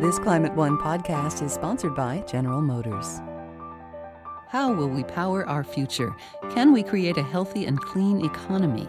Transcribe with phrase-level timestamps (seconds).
[0.00, 3.20] This Climate One podcast is sponsored by General Motors.
[4.46, 6.14] How will we power our future?
[6.50, 8.88] Can we create a healthy and clean economy?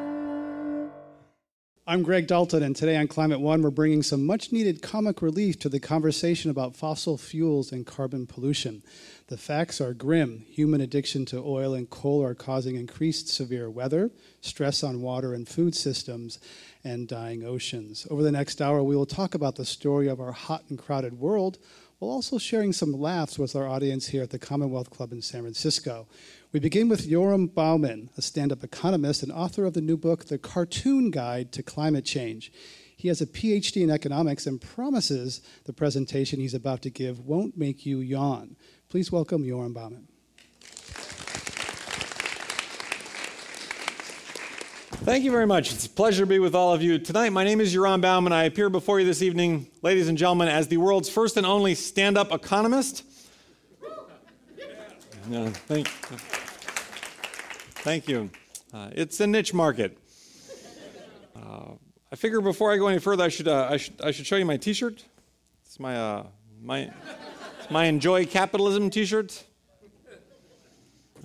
[1.87, 5.57] I'm Greg Dalton, and today on Climate One, we're bringing some much needed comic relief
[5.59, 8.83] to the conversation about fossil fuels and carbon pollution.
[9.29, 10.45] The facts are grim.
[10.47, 15.49] Human addiction to oil and coal are causing increased severe weather, stress on water and
[15.49, 16.37] food systems,
[16.83, 18.05] and dying oceans.
[18.11, 21.19] Over the next hour, we will talk about the story of our hot and crowded
[21.19, 21.57] world
[21.97, 25.41] while also sharing some laughs with our audience here at the Commonwealth Club in San
[25.41, 26.07] Francisco.
[26.53, 30.25] We begin with Yoram Bauman, a stand up economist and author of the new book,
[30.25, 32.51] The Cartoon Guide to Climate Change.
[32.97, 37.57] He has a PhD in economics and promises the presentation he's about to give won't
[37.57, 38.57] make you yawn.
[38.89, 40.09] Please welcome Yoram Bauman.
[45.05, 45.71] Thank you very much.
[45.71, 47.29] It's a pleasure to be with all of you tonight.
[47.29, 48.33] My name is Yoram Bauman.
[48.33, 51.75] I appear before you this evening, ladies and gentlemen, as the world's first and only
[51.75, 53.05] stand up economist.
[55.29, 55.87] Yeah, uh, thank,
[57.81, 58.29] thank you.
[58.71, 59.97] Uh, it's a niche market.
[61.35, 61.73] Uh,
[62.11, 64.35] I figure before I go any further, I should, uh, I should, I should show
[64.35, 65.03] you my T-shirt.
[65.65, 66.27] It's my, uh,
[66.61, 66.91] my,
[67.59, 69.43] it's my Enjoy Capitalism T-shirt,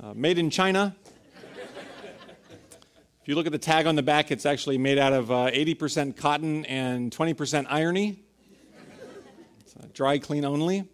[0.02, 0.96] uh, made in China.
[3.20, 6.10] If you look at the tag on the back, it's actually made out of 80%
[6.10, 8.22] uh, cotton and 20% irony.
[9.60, 10.88] It's dry clean only.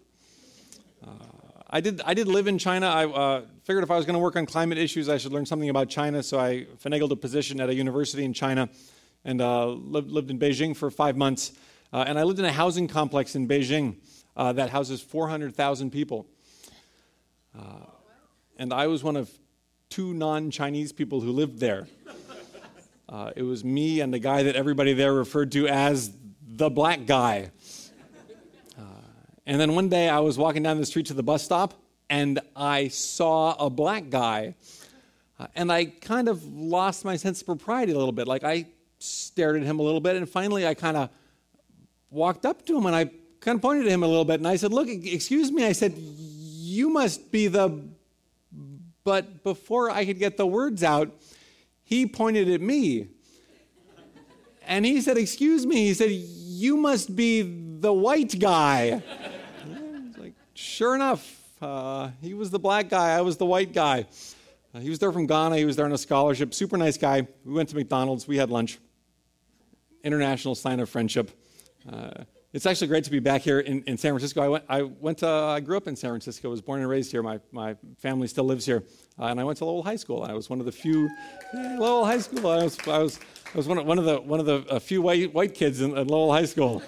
[1.74, 2.86] I did, I did live in China.
[2.86, 5.68] I figured if I was going to work on climate issues, I should learn something
[5.68, 6.22] about China.
[6.22, 8.68] So I finagled a position at a university in China
[9.24, 11.52] and uh, lived, lived in Beijing for five months.
[11.92, 13.96] Uh, and I lived in a housing complex in Beijing
[14.36, 16.26] uh, that houses 400,000 people.
[17.56, 17.86] Uh,
[18.56, 19.30] and I was one of
[19.90, 21.86] two non Chinese people who lived there.
[23.08, 27.06] Uh, it was me and the guy that everybody there referred to as the black
[27.06, 27.50] guy.
[29.44, 31.81] And then one day I was walking down the street to the bus stop
[32.12, 34.54] and I saw a black guy.
[35.38, 38.28] Uh, and I kind of lost my sense of propriety a little bit.
[38.28, 38.66] Like I
[38.98, 41.08] stared at him a little bit and finally I kind of
[42.10, 44.46] walked up to him and I kind of pointed at him a little bit and
[44.46, 45.64] I said, Look, excuse me.
[45.64, 47.82] I said, You must be the.
[49.04, 51.10] But before I could get the words out,
[51.82, 53.08] he pointed at me.
[54.66, 55.86] And he said, Excuse me.
[55.86, 57.40] He said, You must be
[57.80, 59.02] the white guy.
[60.18, 64.06] Like, sure enough, uh, he was the black guy, I was the white guy.
[64.74, 66.54] Uh, he was there from Ghana, he was there on a scholarship.
[66.54, 67.26] Super nice guy.
[67.44, 68.78] We went to McDonald's, we had lunch.
[70.04, 71.30] International sign of friendship.
[71.90, 74.42] Uh, it's actually great to be back here in, in San Francisco.
[74.42, 77.10] I went, I went to, I grew up in San Francisco, was born and raised
[77.10, 77.22] here.
[77.22, 78.82] My, my family still lives here.
[79.18, 80.22] Uh, and I went to Lowell High School.
[80.22, 81.08] I was one of the few,
[81.54, 82.46] Lowell High School.
[82.50, 83.20] I was, I was,
[83.54, 85.96] I was one, of, one of the, one of the few white, white kids in,
[85.96, 86.82] at Lowell High School.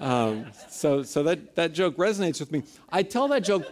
[0.00, 2.62] Um, so so that, that joke resonates with me.
[2.88, 3.66] I tell that joke.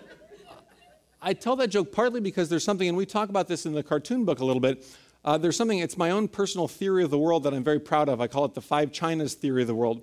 [1.27, 3.83] I tell that joke partly because there's something, and we talk about this in the
[3.83, 4.87] cartoon book a little bit.
[5.25, 8.09] Uh, there's something, it's my own personal theory of the world that I'm very proud
[8.09, 8.21] of.
[8.21, 10.03] I call it the five Chinas theory of the world.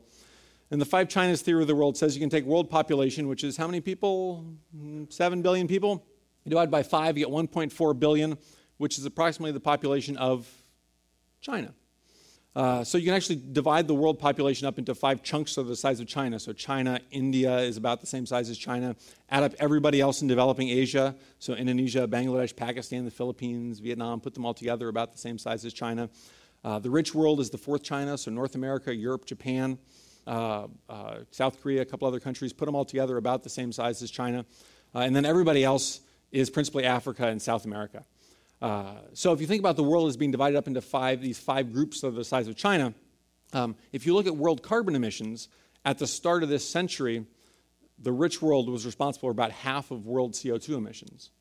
[0.69, 3.45] And the five Chinas theory of the world says you can take world population, which
[3.45, 4.43] is how many people?
[5.07, 6.05] Seven billion people.
[6.43, 8.37] You divide by five, you get 1.4 billion,
[8.75, 10.45] which is approximately the population of
[11.39, 11.73] China.
[12.55, 15.75] Uh, so you can actually divide the world population up into five chunks of the
[15.75, 16.39] size of China.
[16.39, 18.95] So China, India is about the same size as China.
[19.31, 21.15] Add up everybody else in developing Asia.
[21.39, 25.65] So Indonesia, Bangladesh, Pakistan, the Philippines, Vietnam, put them all together about the same size
[25.65, 26.09] as China.
[26.63, 28.17] Uh, the rich world is the fourth China.
[28.17, 29.79] So North America, Europe, Japan,
[30.27, 32.53] uh, uh South Korea, a couple other countries.
[32.53, 34.45] Put them all together about the same size as China.
[34.93, 38.05] Uh, and then everybody else is principally Africa and South America.
[38.63, 41.37] Uh, so if you think about the world as being divided up into five, these
[41.37, 42.93] five groups of the size of China,
[43.51, 45.49] um, if you look at world carbon emissions,
[45.83, 47.25] at the start of this century,
[47.99, 51.31] the rich world was responsible for about half of world CO2 emissions.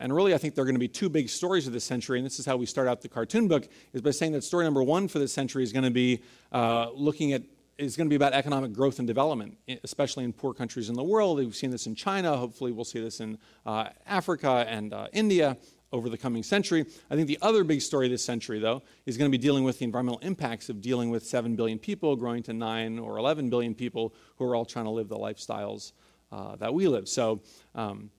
[0.00, 2.18] And really, I think there are going to be two big stories of this century,
[2.18, 4.64] and this is how we start out the cartoon book, is by saying that story
[4.64, 7.42] number one for this century is going to be uh, looking at
[7.78, 11.02] is going to be about economic growth and development, especially in poor countries in the
[11.04, 11.38] world.
[11.38, 12.36] We've seen this in China.
[12.36, 15.56] Hopefully, we'll see this in uh, Africa and uh, India
[15.92, 16.84] over the coming century.
[17.10, 19.78] I think the other big story this century, though, is going to be dealing with
[19.78, 23.74] the environmental impacts of dealing with 7 billion people growing to 9 or 11 billion
[23.74, 25.92] people who are all trying to live the lifestyles
[26.30, 27.08] uh, that we live.
[27.08, 27.40] So,
[27.74, 28.10] um,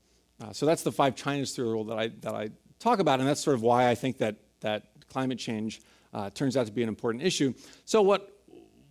[0.41, 2.49] uh, so that's the five Chinas theory rule that I, that I
[2.79, 5.81] talk about, and that's sort of why I think that, that climate change
[6.13, 7.53] uh, turns out to be an important issue.
[7.85, 8.31] So, what,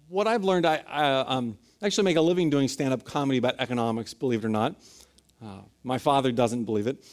[0.09, 3.57] what I've learned, I, I um, actually make a living doing stand up comedy about
[3.59, 4.77] economics, believe it or not.
[5.43, 7.05] Uh, my father doesn't believe it.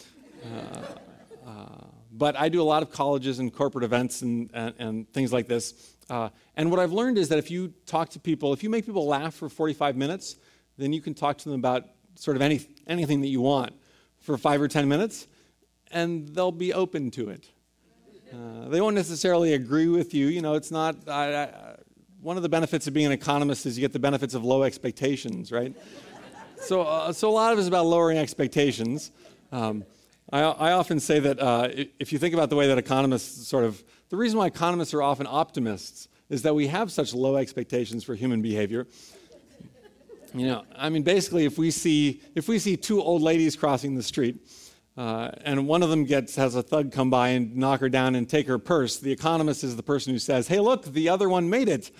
[1.55, 5.31] Uh, but I do a lot of colleges and corporate events and, and, and things
[5.31, 5.73] like this.
[6.09, 8.85] Uh, and what I've learned is that if you talk to people, if you make
[8.85, 10.35] people laugh for 45 minutes,
[10.77, 11.85] then you can talk to them about
[12.15, 13.73] sort of any, anything that you want
[14.19, 15.27] for five or 10 minutes,
[15.91, 17.47] and they'll be open to it.
[18.33, 20.27] Uh, they won't necessarily agree with you.
[20.27, 21.07] You know, it's not.
[21.07, 21.75] I, I,
[22.21, 24.63] one of the benefits of being an economist is you get the benefits of low
[24.63, 25.73] expectations, right?
[26.59, 29.11] so, uh, so a lot of it is about lowering expectations.
[29.51, 29.85] Um,
[30.31, 31.69] I, I, often say that uh,
[31.99, 35.03] if you think about the way that economists sort of, the reason why economists are
[35.03, 38.87] often optimists is that we have such low expectations for human behavior.
[40.33, 43.95] You know, I mean, basically, if we see if we see two old ladies crossing
[43.95, 44.45] the street,
[44.97, 48.15] uh, and one of them gets has a thug come by and knock her down
[48.15, 51.29] and take her purse, the economist is the person who says, "Hey, look, the other
[51.29, 51.91] one made it."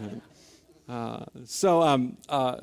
[0.88, 2.62] uh, so, um, uh,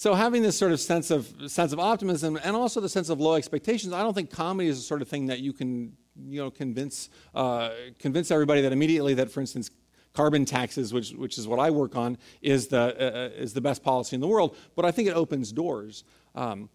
[0.00, 3.20] so having this sort of sense of sense of optimism and also the sense of
[3.20, 6.40] low expectations, I don't think comedy is the sort of thing that you can you
[6.40, 7.68] know convince uh,
[7.98, 9.70] convince everybody that immediately that, for instance,
[10.14, 13.60] carbon taxes, which, which is what I work on, is the, uh, uh, is the
[13.60, 14.56] best policy in the world.
[14.74, 16.02] But I think it opens doors.
[16.34, 16.70] Um,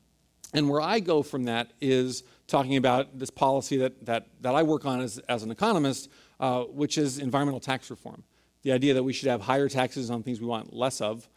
[0.54, 4.62] and where I go from that is talking about this policy that, that, that I
[4.62, 8.24] work on as, as an economist, uh, which is environmental tax reform.
[8.62, 11.28] The idea that we should have higher taxes on things we want less of,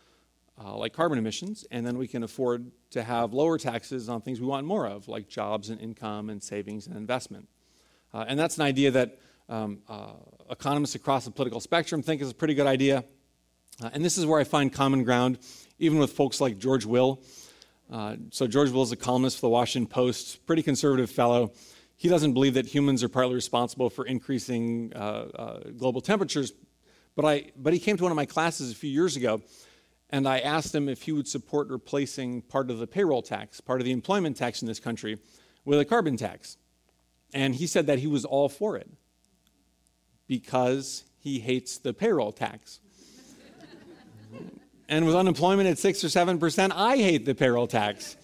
[0.62, 4.40] uh, like carbon emissions, and then we can afford to have lower taxes on things
[4.40, 7.49] we want more of, like jobs and income and savings and investment.
[8.12, 9.19] Uh, and that's an idea that
[9.49, 10.12] um, uh,
[10.50, 13.05] economists across the political spectrum think is a pretty good idea.
[13.82, 15.38] Uh, and this is where I find common ground,
[15.78, 17.22] even with folks like George Will.
[17.90, 21.52] Uh, so, George Will is a columnist for the Washington Post, pretty conservative fellow.
[21.96, 26.52] He doesn't believe that humans are partly responsible for increasing uh, global temperatures.
[27.16, 29.43] But, I, but he came to one of my classes a few years ago,
[30.10, 33.81] and I asked him if he would support replacing part of the payroll tax, part
[33.81, 35.19] of the employment tax in this country,
[35.64, 36.56] with a carbon tax.
[37.34, 38.88] And he said that he was all for it
[40.26, 42.81] because he hates the payroll tax.
[44.88, 48.16] and with unemployment at 6 or 7%, I hate the payroll tax.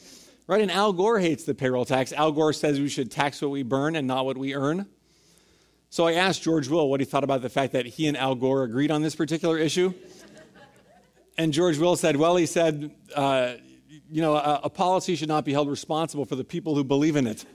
[0.46, 0.62] Right?
[0.62, 2.12] And Al Gore hates the payroll tax.
[2.12, 4.86] Al Gore says we should tax what we burn and not what we earn.
[5.90, 8.34] So I asked George Will what he thought about the fact that he and Al
[8.34, 9.94] Gore agreed on this particular issue.
[11.36, 13.54] And George Will said, well, he said, uh,
[14.10, 17.16] you know, a, a policy should not be held responsible for the people who believe
[17.16, 17.44] in it.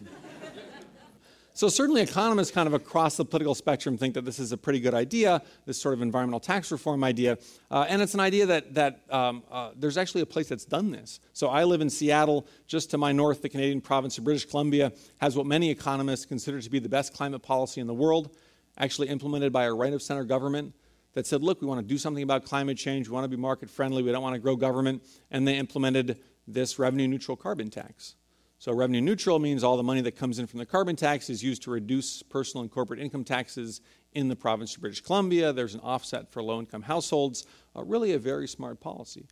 [1.59, 4.79] So, certainly, economists kind of across the political spectrum think that this is a pretty
[4.79, 7.37] good idea, this sort of environmental tax reform idea.
[7.69, 10.89] Uh, and it's an idea that, that um, uh, there's actually a place that's done
[10.89, 11.19] this.
[11.33, 12.47] So, I live in Seattle.
[12.65, 16.61] Just to my north, the Canadian province of British Columbia has what many economists consider
[16.61, 18.33] to be the best climate policy in the world,
[18.77, 20.73] actually implemented by a right of center government
[21.13, 23.37] that said, look, we want to do something about climate change, we want to be
[23.37, 25.03] market friendly, we don't want to grow government.
[25.31, 28.15] And they implemented this revenue neutral carbon tax.
[28.61, 31.41] So, revenue neutral means all the money that comes in from the carbon tax is
[31.41, 33.79] used to reduce personal and corporate income taxes
[34.11, 35.53] in the province of British Columbia.
[35.53, 37.45] There's an offset for low income households.
[37.73, 39.27] Uh, really, a very smart policy.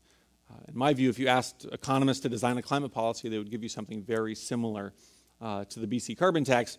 [0.50, 3.52] Uh, in my view, if you asked economists to design a climate policy, they would
[3.52, 4.94] give you something very similar
[5.42, 6.78] uh, to the BC carbon tax.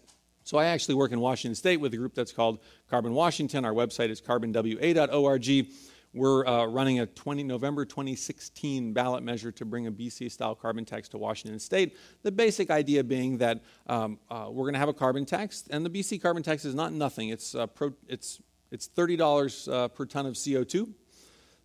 [0.49, 3.67] So, I actually work in Washington State with a group that's called Carbon Washington.
[3.67, 5.67] Our website is carbonwa.org.
[6.15, 10.87] We're uh, running a 20, November 2016 ballot measure to bring a BC style carbon
[10.87, 11.99] tax to Washington state.
[12.23, 15.85] The basic idea being that um, uh, we're going to have a carbon tax, and
[15.85, 17.29] the BC carbon tax is not nothing.
[17.29, 20.91] It's, uh, pro, it's, it's $30 uh, per ton of CO2.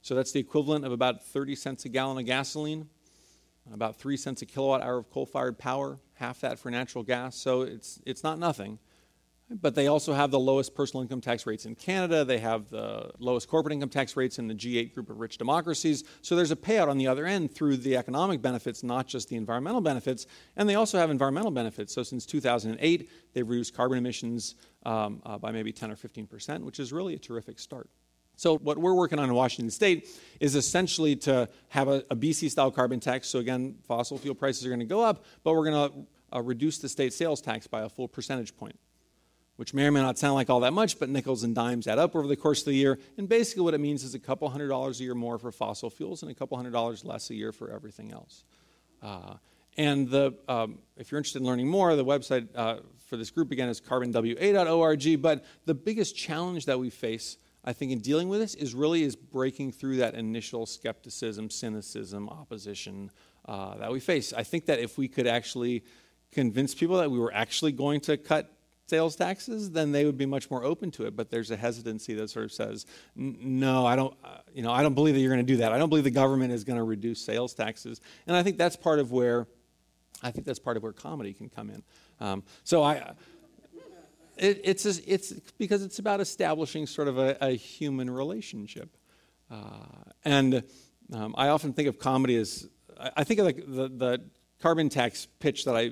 [0.02, 2.90] So that's the equivalent of about 30 cents a gallon of gasoline,
[3.74, 7.36] about 3 cents a kilowatt hour of coal fired power, half that for natural gas.
[7.36, 8.80] So it's, it's not nothing.
[9.50, 12.24] But they also have the lowest personal income tax rates in Canada.
[12.24, 16.06] They have the lowest corporate income tax rates in the G8 group of rich democracies.
[16.22, 19.36] So there's a payout on the other end through the economic benefits, not just the
[19.36, 20.26] environmental benefits.
[20.56, 21.94] And they also have environmental benefits.
[21.94, 26.64] So since 2008, they've reduced carbon emissions um, uh, by maybe 10 or 15 percent,
[26.64, 27.90] which is really a terrific start.
[28.36, 32.50] So, what we're working on in Washington state is essentially to have a, a BC
[32.50, 33.28] style carbon tax.
[33.28, 36.42] So, again, fossil fuel prices are going to go up, but we're going to uh,
[36.42, 38.78] reduce the state sales tax by a full percentage point
[39.56, 42.00] which may or may not sound like all that much, but nickels and dimes add
[42.00, 42.98] up over the course of the year.
[43.18, 45.90] And basically, what it means is a couple hundred dollars a year more for fossil
[45.90, 48.46] fuels and a couple hundred dollars less a year for everything else.
[49.02, 49.36] Uh,
[49.78, 53.52] and the, um, if you're interested in learning more, the website uh, for this group
[53.52, 55.22] again is carbonwa.org.
[55.22, 59.04] But the biggest challenge that we face, I think, in dealing with this is really
[59.04, 63.12] is breaking through that initial skepticism, cynicism, opposition
[63.46, 64.32] uh, that we face.
[64.34, 65.84] I think that if we could actually
[66.34, 68.50] convinced people that we were actually going to cut
[68.88, 71.16] sales taxes, then they would be much more open to it.
[71.16, 72.86] But there's a hesitancy that sort of says,
[73.16, 75.72] no, I don't, uh, you know, I don't believe that you're going to do that.
[75.72, 78.02] I don't believe the government is going to reduce sales taxes.
[78.28, 79.48] And I think that's part of where,
[80.22, 81.84] I think that's part of where comedy can come in.
[82.20, 83.14] Um, so I,
[84.38, 88.98] it, it's, it's because it's about establishing sort of a, a human relationship.
[89.50, 89.88] Uh,
[90.26, 90.64] and
[91.14, 92.68] um, I often think of comedy as,
[93.00, 94.24] I, I think of the, the
[94.62, 95.92] carbon tax pitch that I,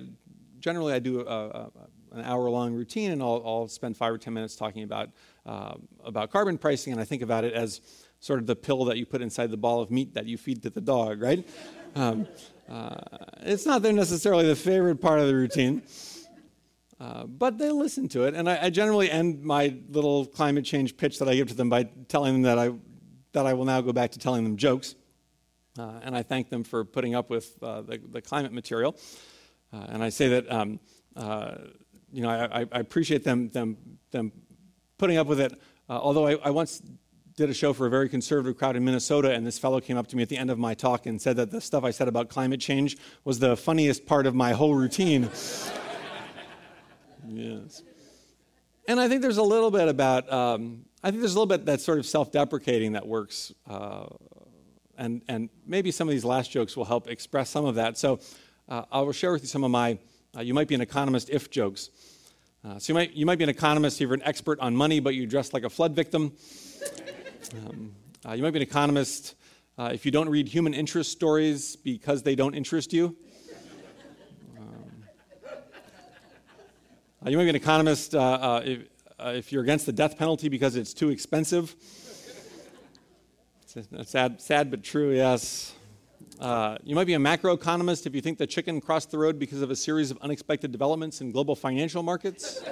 [0.62, 1.72] generally I do a, a
[2.14, 5.10] an hour long routine and I'll, I'll, spend five or 10 minutes talking about,
[5.46, 6.92] uh, about carbon pricing.
[6.92, 7.80] And I think about it as
[8.20, 10.62] sort of the pill that you put inside the ball of meat that you feed
[10.64, 11.48] to the dog, right?
[11.96, 12.28] Um,
[12.70, 12.98] uh,
[13.42, 15.82] it's not necessarily the favorite part of the routine.
[17.00, 20.96] Uh, but they listen to it, and I, I, generally end my little climate change
[20.98, 22.74] pitch that I give to them by telling them that I,
[23.32, 24.94] that I will now go back to telling them jokes.
[25.80, 28.96] Uh, and I thank them for putting up with uh, the, the, climate material.
[29.74, 30.80] Uh, and I say that um,
[31.16, 31.56] uh,
[32.12, 33.78] you know, I, I, appreciate them, them,
[34.12, 34.32] them
[34.98, 35.54] putting up with it.
[35.90, 36.82] Uh, although I, I, once
[37.36, 40.08] did a show for a very conservative crowd in Minnesota, and this fellow came up
[40.08, 42.08] to me at the end of my talk and said that the stuff I said
[42.08, 45.24] about climate change was the funniest part of my whole routine.
[47.28, 47.84] yes.
[48.88, 51.66] And I think there's a little bit about, um, I think there's a little bit
[51.66, 53.54] that sort of self deprecating that works.
[53.70, 54.08] Uh,
[54.98, 57.98] and, and maybe some of these last jokes will help express some of that.
[57.98, 58.20] So
[58.72, 60.00] uh, I will share with you some of my
[60.36, 61.90] uh, you might be an economist if jokes.
[62.64, 65.02] Uh, so you might, you might be an economist, if you're an expert on money,
[65.02, 66.32] but you dress like a flood victim.
[67.68, 67.92] Um,
[68.26, 69.36] uh, you might be an economist
[69.78, 73.14] uh, if you don't read human interest stories because they don't interest you.
[74.58, 75.04] Um,
[77.26, 78.88] uh, you might be an economist if,
[79.20, 81.76] if, you're against the death penalty because it's too expensive.
[84.04, 85.74] Sad, sad but true, yes.
[86.42, 89.62] Uh, you might be a macroeconomist if you think the chicken crossed the road because
[89.62, 92.62] of a series of unexpected developments in global financial markets.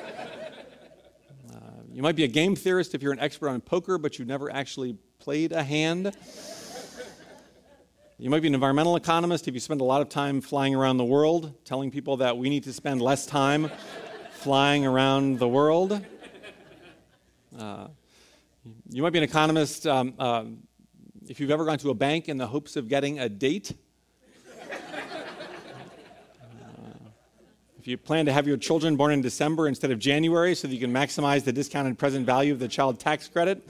[1.51, 4.27] Uh, you might be a game theorist if you're an expert on poker, but you've
[4.27, 6.15] never actually played a hand.
[8.19, 10.97] You might be an environmental economist if you spend a lot of time flying around
[10.97, 13.71] the world, telling people that we need to spend less time
[14.31, 16.05] flying around the world.
[17.57, 17.87] Uh,
[18.89, 20.45] you might be an economist um, uh,
[21.29, 23.73] if you've ever gone to a bank in the hopes of getting a date,
[24.63, 24.65] uh,
[27.77, 30.73] if you plan to have your children born in December instead of January so that
[30.73, 33.61] you can maximize the discounted present value of the child tax credit.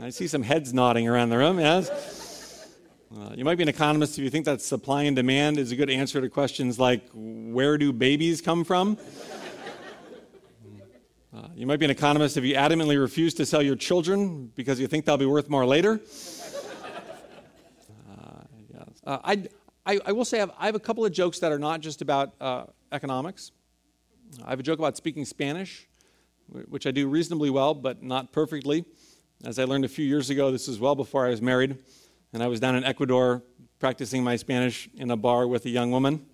[0.00, 2.66] I see some heads nodding around the room, yes?
[3.14, 5.76] Uh, you might be an economist if you think that supply and demand is a
[5.76, 8.96] good answer to questions like where do babies come from?
[11.34, 14.78] Uh, you might be an economist if you adamantly refuse to sell your children because
[14.78, 16.00] you think they'll be worth more later.
[18.08, 18.88] Uh, yes.
[19.04, 19.48] uh, I,
[19.84, 21.80] I, I, will say I have, I have, a couple of jokes that are not
[21.80, 23.50] just about uh, economics.
[24.44, 25.88] I have a joke about speaking Spanish,
[26.68, 28.84] which I do reasonably well, but not perfectly.
[29.44, 31.76] As I learned a few years ago, this is well before I was married,
[32.32, 33.42] and I was down in Ecuador
[33.80, 36.26] practicing my Spanish in a bar with a young woman.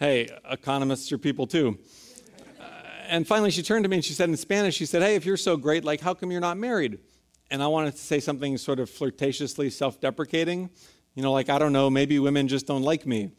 [0.00, 1.78] Hey, economists are people too
[3.10, 5.26] and finally, she turned to me and she said in Spanish, she said, Hey, if
[5.26, 7.00] you're so great, like, how come you're not married?
[7.50, 10.70] And I wanted to say something sort of flirtatiously self deprecating.
[11.14, 13.32] You know, like, I don't know, maybe women just don't like me.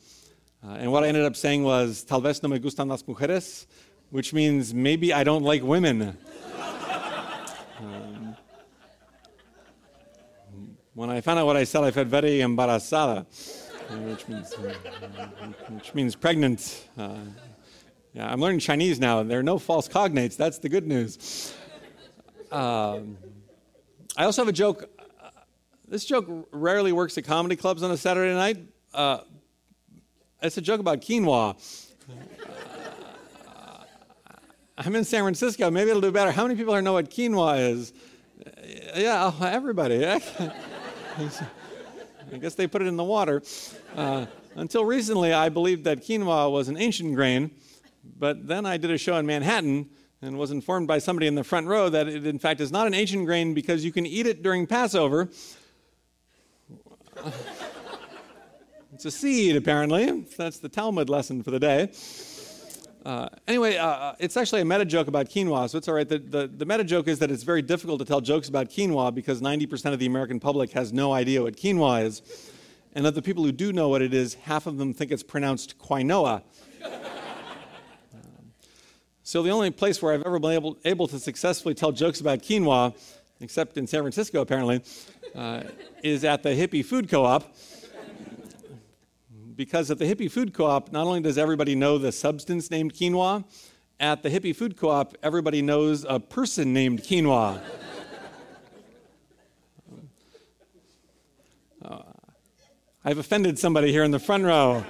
[0.63, 3.65] Uh, and what I ended up saying was, Tal vez no me gustan las mujeres,
[4.09, 6.01] which means maybe I don't like women.
[7.79, 8.35] um,
[10.93, 13.25] when I found out what I said, I felt very embarazada,
[14.05, 14.53] which means,
[15.69, 16.89] which means pregnant.
[16.97, 17.19] Uh,
[18.13, 19.19] yeah, I'm learning Chinese now.
[19.19, 20.35] and There are no false cognates.
[20.35, 21.53] That's the good news.
[22.51, 23.17] Um,
[24.17, 24.89] I also have a joke.
[25.87, 28.57] This joke rarely works at comedy clubs on a Saturday night.
[28.93, 29.19] Uh,
[30.41, 31.55] it's a joke about quinoa.
[33.47, 33.83] Uh,
[34.77, 35.71] I'm in San Francisco.
[35.71, 36.31] Maybe it'll do better.
[36.31, 37.93] How many people here know what quinoa is?
[38.95, 40.05] Yeah, oh, everybody.
[42.33, 43.41] I guess they put it in the water.
[43.95, 44.25] Uh,
[44.55, 47.51] until recently, I believed that quinoa was an ancient grain.
[48.03, 49.89] But then I did a show in Manhattan
[50.22, 52.88] and was informed by somebody in the front row that it, in fact, is not
[52.88, 55.29] an ancient grain because you can eat it during Passover.
[58.93, 60.25] it's a seed, apparently.
[60.38, 61.91] That's the Talmud lesson for the day.
[63.03, 66.08] Uh, anyway, uh, uh, it's actually a meta joke about quinoa, so it's all right.
[66.08, 69.13] The, the, the meta joke is that it's very difficult to tell jokes about quinoa
[69.13, 72.22] because 90% of the American public has no idea what quinoa is.
[72.93, 75.24] And of the people who do know what it is, half of them think it's
[75.24, 76.43] pronounced quinoa.
[79.31, 82.39] So the only place where I've ever been able, able to successfully tell jokes about
[82.39, 82.93] quinoa,
[83.39, 84.83] except in San Francisco apparently,
[85.33, 85.63] uh,
[86.03, 87.55] is at the hippie food co-op.
[89.55, 92.93] because at the Hippie Food Co op, not only does everybody know the substance named
[92.93, 93.45] quinoa,
[94.01, 97.61] at the Hippie Food Co op, everybody knows a person named quinoa.
[101.85, 102.01] uh,
[103.05, 104.83] I've offended somebody here in the front row.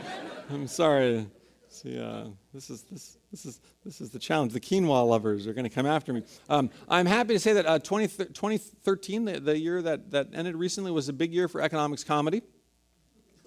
[0.50, 1.28] I'm sorry.
[1.70, 4.52] See, uh, this is this this is this is the challenge.
[4.52, 6.24] The quinoa lovers are going to come after me.
[6.50, 10.56] Um, I'm happy to say that uh, 20, 2013, the, the, year that, that ended
[10.56, 12.42] recently, was a big year for economics comedy.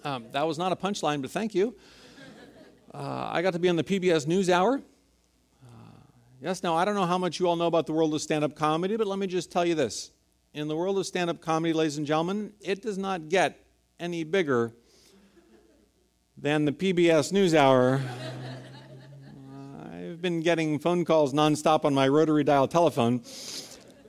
[0.03, 1.75] Um, that was not a punchline, but thank you.
[2.93, 4.79] Uh, I got to be on the PBS NewsHour.
[4.79, 5.67] Uh,
[6.41, 8.55] yes, now I don't know how much you all know about the world of stand-up
[8.55, 10.11] comedy, but let me just tell you this:
[10.53, 13.59] in the world of stand-up comedy, ladies and gentlemen, it does not get
[13.99, 14.73] any bigger
[16.37, 18.01] than the PBS NewsHour.
[20.21, 23.21] Been getting phone calls nonstop on my rotary dial telephone.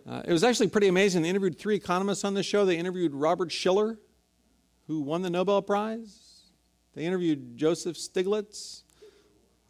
[0.09, 1.23] Uh, it was actually pretty amazing.
[1.23, 2.65] They interviewed three economists on the show.
[2.65, 3.99] They interviewed Robert Shiller,
[4.87, 6.43] who won the Nobel Prize.
[6.95, 8.83] They interviewed Joseph Stiglitz,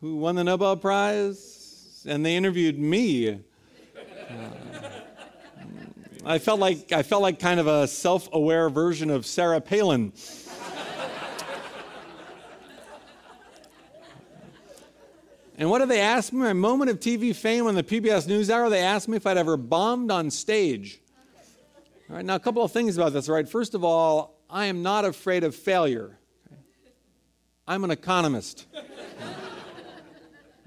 [0.00, 2.04] who won the Nobel Prize.
[2.08, 3.30] And they interviewed me.
[3.30, 3.40] Uh,
[6.24, 10.12] I felt like I felt like kind of a self-aware version of Sarah Palin.
[15.58, 16.40] And what did they ask me?
[16.40, 19.56] My moment of TV fame on the PBS NewsHour, they asked me if I'd ever
[19.56, 21.00] bombed on stage.
[22.10, 23.28] All right, now a couple of things about this.
[23.28, 26.18] All right, first of all, I am not afraid of failure.
[27.66, 28.66] I'm an economist.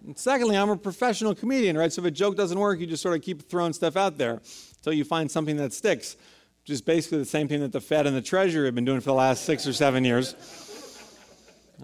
[0.06, 1.94] and secondly, I'm a professional comedian, right?
[1.94, 4.42] So if a joke doesn't work, you just sort of keep throwing stuff out there
[4.78, 6.18] until you find something that sticks,
[6.64, 9.00] which is basically the same thing that the Fed and the Treasury have been doing
[9.00, 10.36] for the last six or seven years.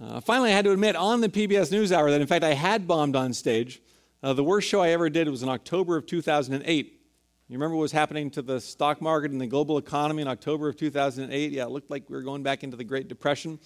[0.01, 2.85] Uh, finally, I had to admit on the PBS NewsHour that, in fact, I had
[2.85, 3.81] bombed on stage.
[4.21, 7.01] Uh, the worst show I ever did was in October of 2008.
[7.47, 10.67] You remember what was happening to the stock market and the global economy in October
[10.67, 11.51] of 2008?
[11.51, 13.57] Yeah, it looked like we were going back into the Great Depression.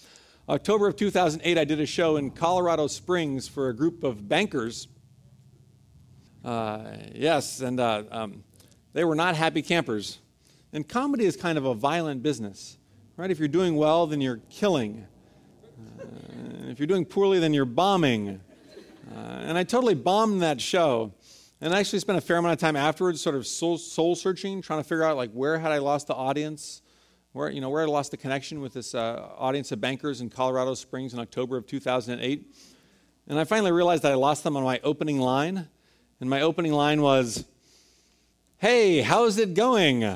[0.47, 4.87] October of 2008, I did a show in Colorado Springs for a group of bankers.
[6.45, 8.43] Uh, yes, and uh, um,
[8.93, 10.19] they were not happy campers.
[10.73, 12.77] And comedy is kind of a violent business,
[13.17, 13.31] right?
[13.31, 15.07] If you're doing well, then you're killing.
[15.99, 18.41] Uh, if you're doing poorly, then you're bombing.
[19.13, 21.13] Uh, and I totally bombed that show.
[21.61, 24.61] And I actually spent a fair amount of time afterwards, sort of soul, soul searching,
[24.61, 26.81] trying to figure out like where had I lost the audience,
[27.33, 30.29] where you know where I lost the connection with this uh, audience of bankers in
[30.29, 32.55] Colorado Springs in October of 2008.
[33.27, 35.67] And I finally realized that I lost them on my opening line.
[36.21, 37.43] And my opening line was,
[38.57, 40.01] "Hey, how's it going?"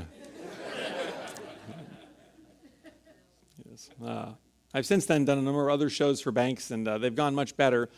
[3.70, 3.90] yes.
[4.04, 4.34] Uh,
[4.74, 7.36] I've since then done a number of other shows for banks, and uh, they've gone
[7.36, 7.90] much better,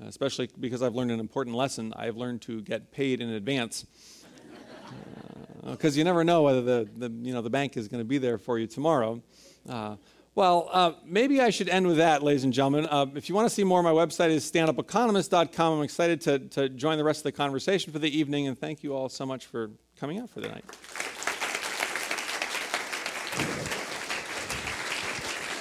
[0.00, 1.92] especially because I've learned an important lesson.
[1.94, 3.84] I've learned to get paid in advance.
[5.62, 8.08] Because uh, you never know whether the, the, you know, the bank is going to
[8.08, 9.22] be there for you tomorrow.
[9.68, 9.96] Uh,
[10.34, 12.86] well, uh, maybe I should end with that, ladies and gentlemen.
[12.90, 15.78] Uh, if you want to see more, my website is standupeconomist.com.
[15.78, 18.82] I'm excited to, to join the rest of the conversation for the evening, and thank
[18.82, 20.64] you all so much for coming out for the night.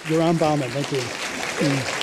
[0.05, 0.97] Yoram Bauman, thank you.
[0.97, 2.01] Mm.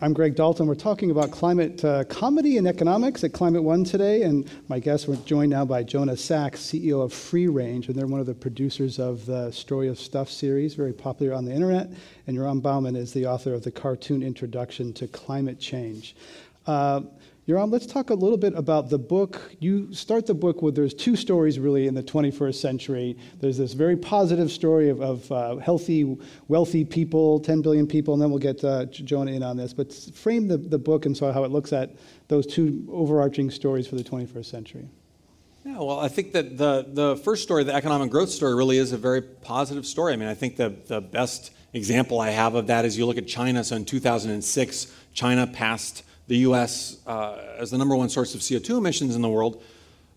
[0.00, 0.66] I'm Greg Dalton.
[0.66, 5.06] We're talking about climate uh, comedy and economics at Climate One today, and my guests
[5.06, 8.34] we're joined now by Jonah Sachs, CEO of Free Range, and they're one of the
[8.34, 11.88] producers of the Story of Stuff series, very popular on the internet.
[12.26, 16.16] And Yoram Bauman is the author of the cartoon introduction to climate change.
[16.66, 17.02] Uh,
[17.48, 19.54] Yoram, let's talk a little bit about the book.
[19.60, 23.16] You start the book with there's two stories really in the 21st century.
[23.38, 28.22] There's this very positive story of, of uh, healthy, wealthy people, 10 billion people, and
[28.22, 29.72] then we'll get uh, Jonah in on this.
[29.72, 31.94] But frame the, the book and so how it looks at
[32.26, 34.88] those two overarching stories for the 21st century.
[35.64, 38.90] Yeah, well, I think that the, the first story, the economic growth story, really is
[38.90, 40.14] a very positive story.
[40.14, 43.18] I mean, I think the, the best example I have of that is you look
[43.18, 43.62] at China.
[43.62, 46.98] So in 2006, China passed the U.S.
[47.06, 49.62] Uh, as the number one source of CO2 emissions in the world.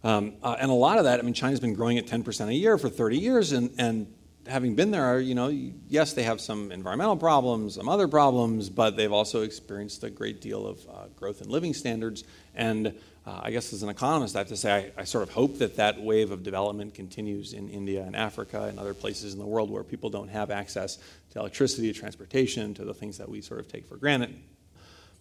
[0.04, 2.54] Um, uh, and a lot of that, I mean, China's been growing at 10% a
[2.54, 4.08] year for 30 years, and, and
[4.48, 5.50] having been there, you know,
[5.88, 10.42] yes, they have some environmental problems, some other problems, but they've also experienced a great
[10.42, 12.24] deal of uh, growth in living standards.
[12.56, 12.88] And
[13.26, 15.60] uh, I guess as an economist, I have to say, I, I, sort of hope
[15.60, 19.46] that that wave of development continues in India and Africa and other places in the
[19.46, 20.98] world where people don't have access
[21.32, 24.36] to electricity, transportation, to the things that we sort of take for granted.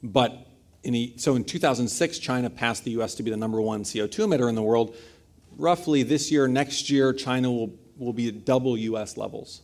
[0.02, 0.46] But
[0.82, 4.26] in a, so in 2006, China passed the US to be the number one CO2
[4.26, 4.96] emitter in the world.
[5.56, 9.62] Roughly this year, next year, China will, will be at double US levels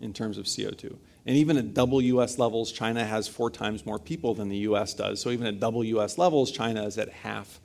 [0.00, 0.96] in terms of CO2.
[1.26, 4.94] And even at double US levels, China has four times more people than the US
[4.94, 5.20] does.
[5.20, 7.60] So even at double US levels, China is at half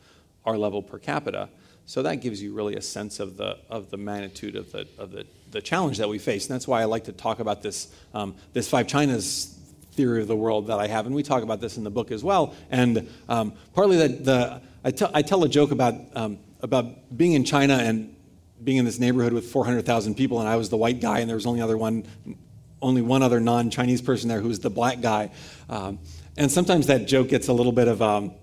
[0.46, 1.50] our level per capita.
[1.86, 5.12] So that gives you really a sense of the, of the magnitude of the, of
[5.12, 6.48] the the challenge that we face.
[6.48, 9.53] And that's why I like to talk about this, um, this five Chinas
[9.94, 11.06] theory of the world that I have.
[11.06, 12.56] And we talk about this in the book as well.
[12.70, 17.34] And um, partly that the, I, t- I tell a joke about, um, about being
[17.34, 18.16] in China and
[18.64, 21.36] being in this neighborhood with 400,000 people, and I was the white guy, and there
[21.36, 22.06] was only other one,
[22.82, 25.32] only one other non-Chinese person there who was the black guy.
[25.70, 26.00] Um,
[26.38, 28.34] and sometimes that joke gets a little bit of, um,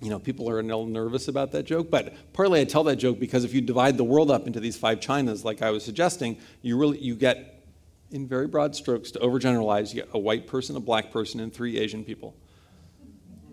[0.00, 1.90] you know, people are a little nervous about that joke.
[1.90, 4.76] But partly I tell that joke because if you divide the world up into these
[4.76, 7.55] five Chinas, like I was suggesting, you really you get,
[8.10, 11.52] in very broad strokes, to overgeneralize, you get a white person, a black person, and
[11.52, 12.36] three Asian people.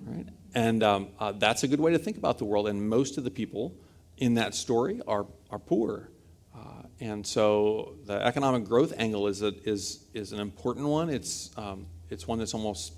[0.05, 0.27] Right?
[0.53, 2.67] And um, uh, that's a good way to think about the world.
[2.67, 3.75] And most of the people
[4.17, 6.09] in that story are, are poor.
[6.55, 11.09] Uh, and so the economic growth angle is, a, is, is an important one.
[11.09, 12.93] It's, um, it's one that's almost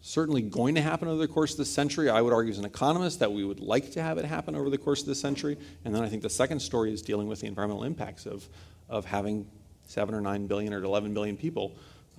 [0.00, 2.10] certainly going to happen over the course of this century.
[2.10, 4.70] I would argue as an economist that we would like to have it happen over
[4.70, 5.56] the course of this century.
[5.84, 8.48] And then I think the second story is dealing with the environmental impacts of,
[8.88, 9.46] of having
[9.88, 11.76] 7 or 9 billion or 11 billion people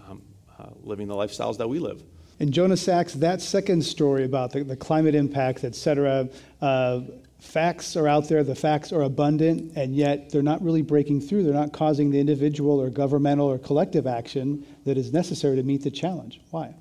[0.08, 0.22] um,
[0.60, 2.04] uh, living the lifestyles that we live.
[2.40, 6.30] And Jonah Sachs, that second story about the, the climate impacts, et cetera,
[6.62, 7.02] uh,
[7.40, 11.44] facts are out there, the facts are abundant, and yet they're not really breaking through.
[11.44, 15.84] They're not causing the individual or governmental or collective action that is necessary to meet
[15.84, 16.42] the challenge.
[16.50, 16.74] Why?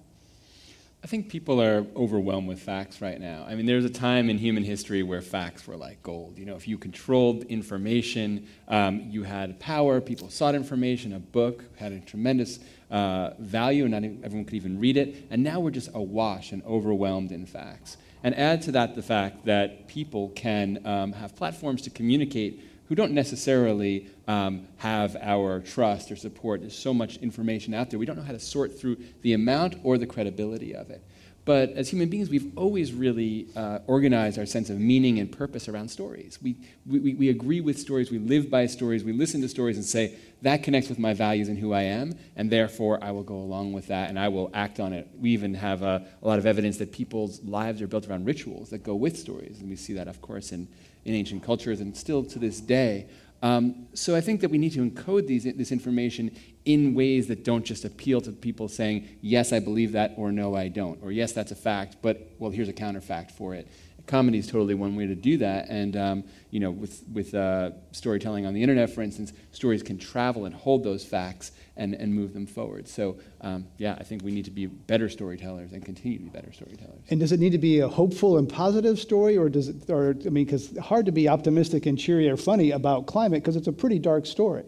[1.02, 3.46] I think people are overwhelmed with facts right now.
[3.48, 6.37] I mean, there's a time in human history where facts were like gold.
[6.37, 11.62] You know, if you controlled information, um, you had power, people sought information, a book
[11.76, 12.58] had a tremendous
[12.90, 15.28] uh, value, and not everyone could even read it.
[15.30, 17.96] And now we're just awash and overwhelmed in facts.
[18.24, 22.94] And add to that the fact that people can um, have platforms to communicate who
[22.94, 26.61] don't necessarily um, have our trust or support.
[26.61, 27.98] There's so much information out there.
[27.98, 31.05] We don't know how to sort through the amount or the credibility of it.
[31.44, 35.66] But as human beings, we've always really uh, organized our sense of meaning and purpose
[35.66, 36.38] around stories.
[36.42, 39.85] We, we, we agree with stories, we live by stories, we listen to stories and
[39.85, 43.37] say, that connects with my values and who I am, and therefore I will go
[43.37, 45.09] along with that and I will act on it.
[45.18, 48.68] We even have a, a lot of evidence that people's lives are built around rituals
[48.68, 49.61] that go with stories.
[49.61, 50.68] And we see that, of course, in,
[51.04, 53.06] in ancient cultures and still to this day.
[53.40, 57.44] Um, so I think that we need to encode these, this information in ways that
[57.44, 61.12] don't just appeal to people saying, yes, I believe that, or no, I don't, or
[61.12, 63.68] yes, that's a fact, but well, here's a counterfact for it
[64.08, 65.68] comedy is totally one way to do that.
[65.68, 69.98] And um, you know, with with uh, storytelling on the internet, for instance, stories can
[69.98, 72.88] travel and hold those facts and, and move them forward.
[72.88, 76.30] So um, yeah, I think we need to be better storytellers and continue to be
[76.30, 77.04] better storytellers.
[77.10, 79.88] And does it need to be a hopeful and positive story, or does it?
[79.88, 83.54] Or I mean, because hard to be optimistic and cheery or funny about climate because
[83.54, 84.64] it's a pretty dark story.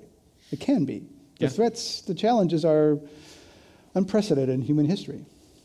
[0.52, 1.00] It can be.
[1.38, 1.48] The yeah.
[1.48, 2.98] threats, the challenges are
[3.94, 5.24] unprecedented in human history.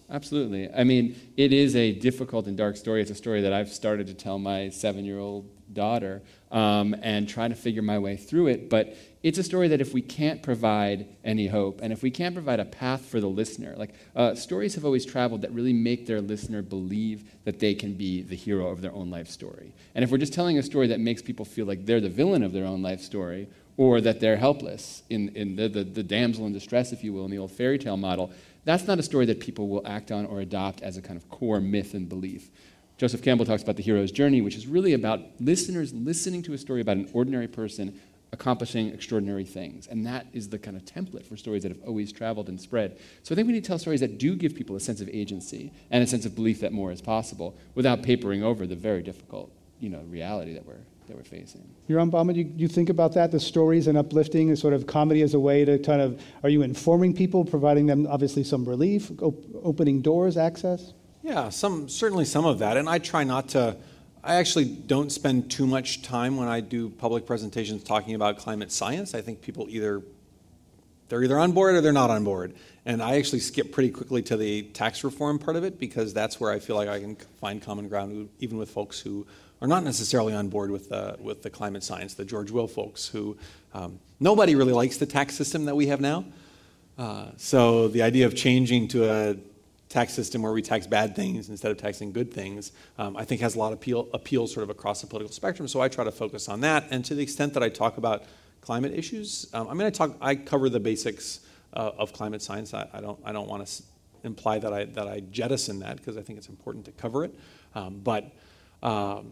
[0.10, 0.72] Absolutely.
[0.72, 3.02] I mean, it is a difficult and dark story.
[3.02, 7.28] It's a story that I've started to tell my seven year old daughter um, and
[7.28, 8.70] trying to figure my way through it.
[8.70, 12.36] But it's a story that if we can't provide any hope and if we can't
[12.36, 16.06] provide a path for the listener, like uh, stories have always traveled that really make
[16.06, 19.74] their listener believe that they can be the hero of their own life story.
[19.96, 22.44] And if we're just telling a story that makes people feel like they're the villain
[22.44, 26.46] of their own life story or that they're helpless in, in the, the, the damsel
[26.46, 28.32] in distress, if you will, in the old fairy tale model,
[28.66, 31.30] that's not a story that people will act on or adopt as a kind of
[31.30, 32.50] core myth and belief.
[32.98, 36.58] Joseph Campbell talks about the hero's journey, which is really about listeners listening to a
[36.58, 38.00] story about an ordinary person
[38.32, 39.88] accomplishing extraordinary things.
[39.88, 42.98] And that is the kind of template for stories that have always traveled and spread.
[43.24, 45.10] So I think we need to tell stories that do give people a sense of
[45.10, 49.04] agency and a sense of belief that more is possible without papering over the very
[49.04, 51.68] difficult you know, reality that we're that we're facing.
[51.90, 54.88] Yoram Bauman, do you, you think about that, the stories and uplifting, and sort of
[54.88, 58.66] comedy as a way to kind of, are you informing people, providing them obviously some
[58.66, 60.94] relief, op- opening doors, access?
[61.22, 63.78] Yeah, some certainly some of that, and I try not to.
[64.24, 68.72] I actually don't spend too much time when I do public presentations talking about climate
[68.72, 69.14] science.
[69.14, 70.02] I think people either
[71.10, 72.54] they're either on board or they're not on board.
[72.86, 76.40] And I actually skip pretty quickly to the tax reform part of it because that's
[76.40, 79.26] where I feel like I can find common ground, even with folks who
[79.62, 83.08] are not necessarily on board with the, with the climate science, the George Will folks,
[83.08, 83.38] who
[83.74, 86.26] um, nobody really likes the tax system that we have now.
[86.98, 89.36] Uh, so the idea of changing to a
[89.90, 93.42] tax system where we tax bad things instead of taxing good things, um, I think
[93.42, 95.68] has a lot of appeal, appeal sort of across the political spectrum.
[95.68, 96.86] So I try to focus on that.
[96.92, 98.26] And to the extent that I talk about
[98.62, 101.40] climate issues, um, I mean, I talk, I cover the basics
[101.76, 102.74] uh, of climate science.
[102.74, 103.84] I, I, don't, I don't want to
[104.24, 107.36] imply that I, that I jettison that because I think it's important to cover it.
[107.76, 108.32] Um, but
[108.82, 109.32] um,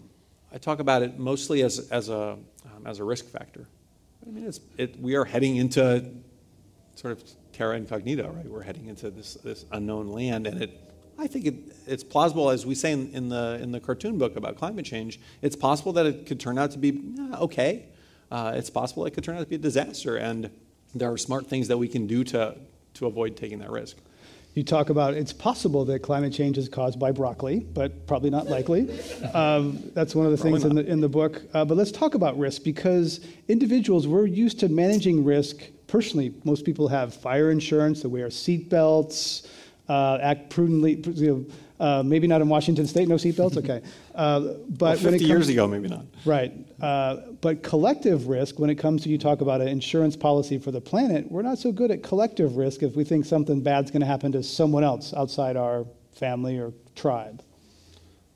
[0.51, 3.67] I talk about it mostly as, as, a, um, as a risk factor.
[4.25, 6.06] I mean, it's, it, we are heading into
[6.95, 8.45] sort of terra incognita, right?
[8.45, 10.79] We're heading into this, this unknown land, and it,
[11.17, 14.36] I think it, it's plausible, as we say in, in, the, in the cartoon book
[14.36, 17.01] about climate change, it's possible that it could turn out to be
[17.36, 17.88] okay.
[18.32, 20.17] Uh, it's possible it could turn out to be a disaster.
[20.17, 20.49] And
[20.95, 22.56] there are smart things that we can do to,
[22.95, 23.97] to avoid taking that risk.
[24.53, 28.47] You talk about it's possible that climate change is caused by broccoli, but probably not
[28.47, 28.89] likely.
[29.34, 31.41] Um, that's one of the Probably things in the, in the book.
[31.56, 36.36] Uh, but let's talk about risk because individuals, we're used to managing risk personally.
[36.43, 39.47] Most people have fire insurance, they wear seatbelts,
[39.89, 41.01] uh, act prudently.
[41.15, 41.45] You know,
[41.80, 43.58] uh, maybe not in Washington State, no seatbelts.
[43.58, 43.82] Okay,
[44.16, 46.06] uh, but Well, when 50 it comes, years ago, maybe not.
[46.26, 46.54] Right.
[46.82, 50.72] Uh, but collective risk, when it comes to you talk about an insurance policy for
[50.72, 54.02] the planet, we're not so good at collective risk if we think something bad's going
[54.02, 57.42] to happen to someone else outside our family or tribe.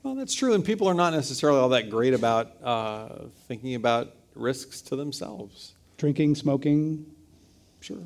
[0.02, 3.08] Well, that's true, and people are not necessarily all that great about uh,
[3.46, 5.74] thinking about risks to themselves.
[5.96, 7.06] Drinking, smoking.
[7.80, 7.98] Sure.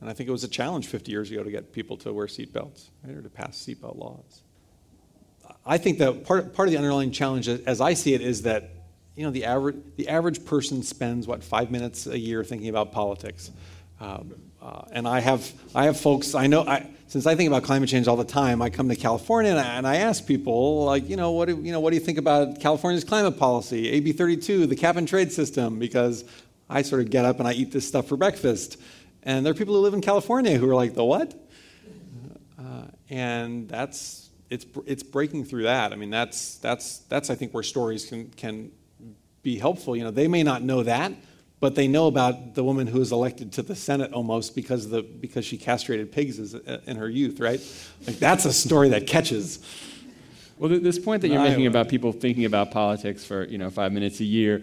[0.00, 2.26] And I think it was a challenge 50 years ago to get people to wear
[2.26, 4.41] seatbelts, right, or to pass seatbelt laws.
[5.64, 8.70] I think that part, part of the underlying challenge, as I see it, is that
[9.14, 12.92] you know the average the average person spends what five minutes a year thinking about
[12.92, 13.50] politics,
[14.00, 17.62] um, uh, and I have I have folks I know I, since I think about
[17.62, 18.60] climate change all the time.
[18.60, 21.60] I come to California and I, and I ask people like you know what do,
[21.62, 25.06] you know what do you think about California's climate policy, AB 32, the cap and
[25.06, 26.24] trade system, because
[26.68, 28.78] I sort of get up and I eat this stuff for breakfast,
[29.22, 31.34] and there are people who live in California who are like the what,
[32.58, 35.92] uh, and that's it's it's breaking through that.
[35.92, 38.70] I mean, that's that's that's I think where stories can can
[39.42, 39.96] be helpful.
[39.96, 41.12] You know, they may not know that,
[41.58, 45.02] but they know about the woman who was elected to the Senate almost because the
[45.02, 47.60] because she castrated pigs in her youth, right?
[48.06, 49.58] Like that's a story that catches.
[50.58, 53.90] Well, this point that you're making about people thinking about politics for you know five
[53.90, 54.62] minutes a year,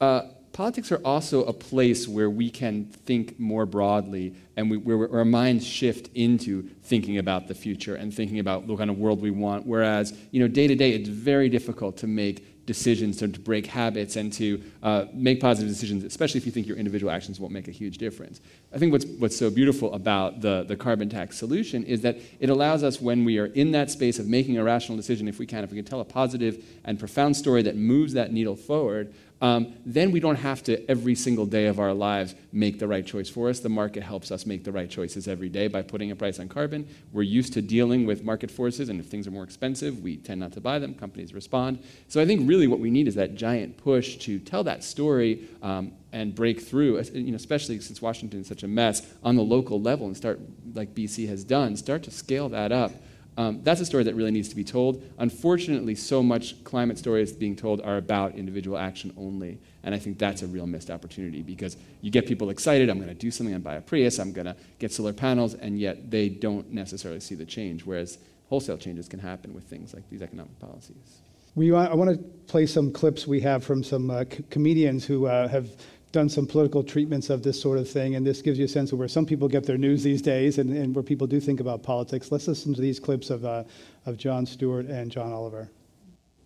[0.00, 5.10] uh, politics are also a place where we can think more broadly and we, where
[5.12, 9.20] our minds shift into thinking about the future and thinking about the kind of world
[9.20, 9.66] we want.
[9.66, 13.66] Whereas you know day to day, it's very difficult to make decisions, to, to break
[13.66, 17.52] habits, and to uh, make positive decisions, especially if you think your individual actions won't
[17.52, 18.42] make a huge difference.
[18.74, 22.50] I think what's, what's so beautiful about the, the carbon tax solution is that it
[22.50, 25.46] allows us, when we are in that space of making a rational decision, if we
[25.46, 29.14] can, if we can tell a positive and profound story that moves that needle forward,
[29.40, 33.06] um, then we don't have to every single day of our lives make the right
[33.06, 33.60] choice for us.
[33.60, 36.48] The market helps us make the right choices every day by putting a price on
[36.48, 36.88] carbon.
[37.12, 40.40] We're used to dealing with market forces, and if things are more expensive, we tend
[40.40, 40.94] not to buy them.
[40.94, 41.78] Companies respond.
[42.08, 45.48] So I think really what we need is that giant push to tell that story
[45.62, 49.42] um, and break through, you know, especially since Washington is such a mess, on the
[49.42, 50.40] local level and start,
[50.74, 52.92] like BC has done, start to scale that up.
[53.38, 55.00] Um, that's a story that really needs to be told.
[55.18, 59.60] Unfortunately, so much climate stories being told are about individual action only.
[59.84, 63.08] And I think that's a real missed opportunity because you get people excited, I'm going
[63.08, 66.10] to do something, I'm buy a Prius, I'm going to get solar panels, and yet
[66.10, 70.20] they don't necessarily see the change, whereas wholesale changes can happen with things like these
[70.20, 71.20] economic policies.
[71.54, 75.26] We I want to play some clips we have from some uh, c- comedians who
[75.26, 75.70] uh, have
[76.12, 78.92] done some political treatments of this sort of thing, and this gives you a sense
[78.92, 81.60] of where some people get their news these days and, and where people do think
[81.60, 82.32] about politics.
[82.32, 83.64] Let's listen to these clips of, uh,
[84.06, 85.68] of Jon Stewart and John Oliver.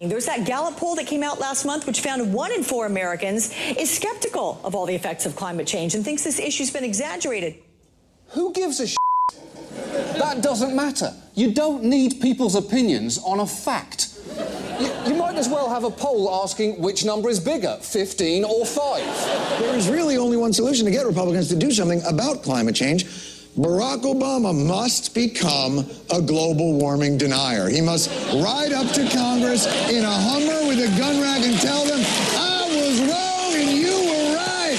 [0.00, 3.54] There's that Gallup poll that came out last month, which found one in four Americans
[3.78, 7.54] is skeptical of all the effects of climate change and thinks this issue's been exaggerated.
[8.30, 8.98] Who gives a shit?
[10.18, 11.14] That doesn't matter.
[11.34, 14.08] You don't need people's opinions on a fact.
[14.80, 15.11] You, you might
[15.42, 19.58] as well have a poll asking which number is bigger, 15 or 5.
[19.58, 23.06] There is really only one solution to get Republicans to do something about climate change.
[23.58, 27.68] Barack Obama must become a global warming denier.
[27.68, 31.84] He must ride up to Congress in a Hummer with a gun rack and tell
[31.86, 34.78] them, I was wrong and you were right.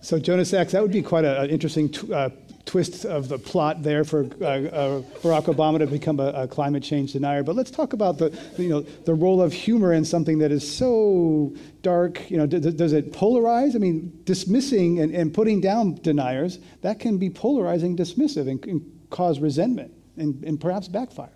[0.00, 2.30] So, Jonah Sachs, that would be quite an interesting t- uh,
[2.68, 6.82] twist of the plot there for uh, uh, Barack Obama to become a, a, climate
[6.82, 7.42] change denier.
[7.42, 10.70] But let's talk about the, you know, the role of humor in something that is
[10.76, 12.30] so dark.
[12.30, 13.74] You know, d- does it polarize?
[13.74, 19.00] I mean, dismissing and, and putting down deniers, that can be polarizing, dismissive, and, and
[19.08, 21.30] cause resentment and, and perhaps backfire.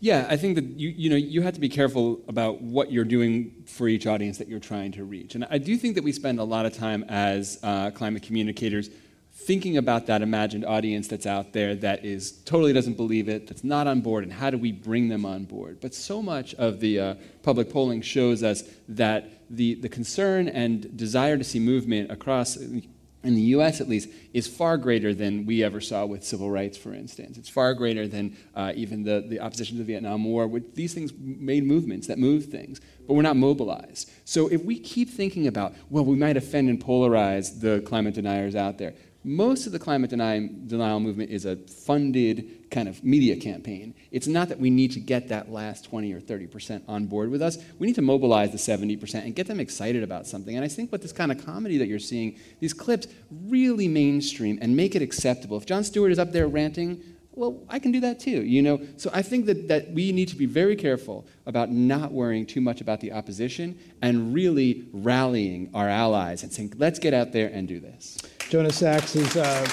[0.00, 3.04] Yeah, I think that you, you know you have to be careful about what you're
[3.04, 5.34] doing for each audience that you're trying to reach.
[5.34, 8.90] And I do think that we spend a lot of time as uh, climate communicators
[9.36, 13.62] thinking about that imagined audience that's out there that is totally doesn't believe it, that's
[13.62, 15.78] not on board, and how do we bring them on board?
[15.80, 20.96] But so much of the uh, public polling shows us that the, the concern and
[20.96, 22.82] desire to see movement across, in
[23.22, 26.94] the US at least, is far greater than we ever saw with civil rights, for
[26.94, 27.36] instance.
[27.36, 30.48] It's far greater than uh, even the, the opposition to the Vietnam War.
[30.74, 34.10] These things made movements that move things, but we're not mobilized.
[34.24, 38.56] So if we keep thinking about, well, we might offend and polarize the climate deniers
[38.56, 38.94] out there,
[39.26, 43.92] most of the climate denial movement is a funded kind of media campaign.
[44.12, 47.42] It's not that we need to get that last 20 or 30% on board with
[47.42, 47.58] us.
[47.80, 50.54] We need to mobilize the 70% and get them excited about something.
[50.54, 53.08] And I think with this kind of comedy that you're seeing, these clips
[53.48, 55.56] really mainstream and make it acceptable.
[55.56, 58.80] If Jon Stewart is up there ranting, well, I can do that too, you know?
[58.96, 62.60] So I think that, that we need to be very careful about not worrying too
[62.60, 67.48] much about the opposition and really rallying our allies and saying, let's get out there
[67.48, 68.18] and do this.
[68.48, 69.64] Jonah Sachs is uh,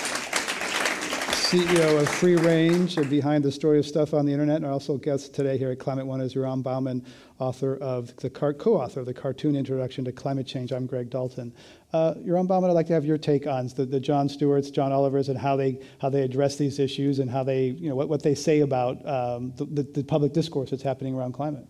[1.53, 4.55] CEO of Free Range and behind the story of stuff on the internet.
[4.57, 7.05] And our also guest today here at Climate One is Yoram Bauman,
[7.37, 10.73] author of the car- co-author of the cartoon introduction to climate change.
[10.73, 11.53] I'm Greg Dalton.
[11.93, 14.91] Uh, Yoram Bauman, I'd like to have your take on the, the Jon Stewarts, John
[14.91, 18.09] Olivers, and how they how they address these issues and how they you know what,
[18.09, 21.67] what they say about um, the, the, the, public discourse that's happening around climate.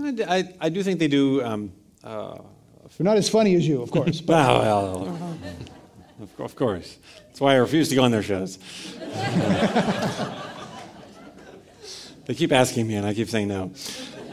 [0.00, 1.42] I, I, I do think they do.
[1.42, 1.72] Um,
[2.04, 2.38] uh,
[2.96, 4.20] They're not as funny as you, of course.
[4.20, 4.34] But.
[4.46, 5.38] well, well,
[6.38, 6.96] of course.
[7.26, 8.58] That's why I refuse to go on their shows.
[12.26, 13.72] they keep asking me, and I keep saying no.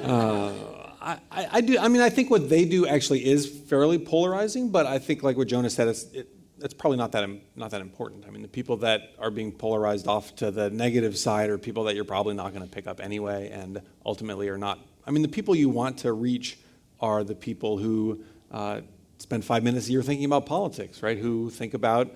[0.01, 0.53] Uh,
[1.01, 1.77] I, I, do.
[1.77, 5.37] I mean, I think what they do actually is fairly polarizing, but I think, like
[5.37, 6.27] what Jonah said, it's, it,
[6.59, 8.25] it's probably not that not that important.
[8.27, 11.83] I mean, the people that are being polarized off to the negative side are people
[11.83, 14.79] that you're probably not going to pick up anyway, and ultimately are not.
[15.05, 16.57] I mean, the people you want to reach
[16.99, 18.81] are the people who uh,
[19.25, 21.17] spend five minutes a year thinking about politics, right?
[21.17, 22.11] Who think about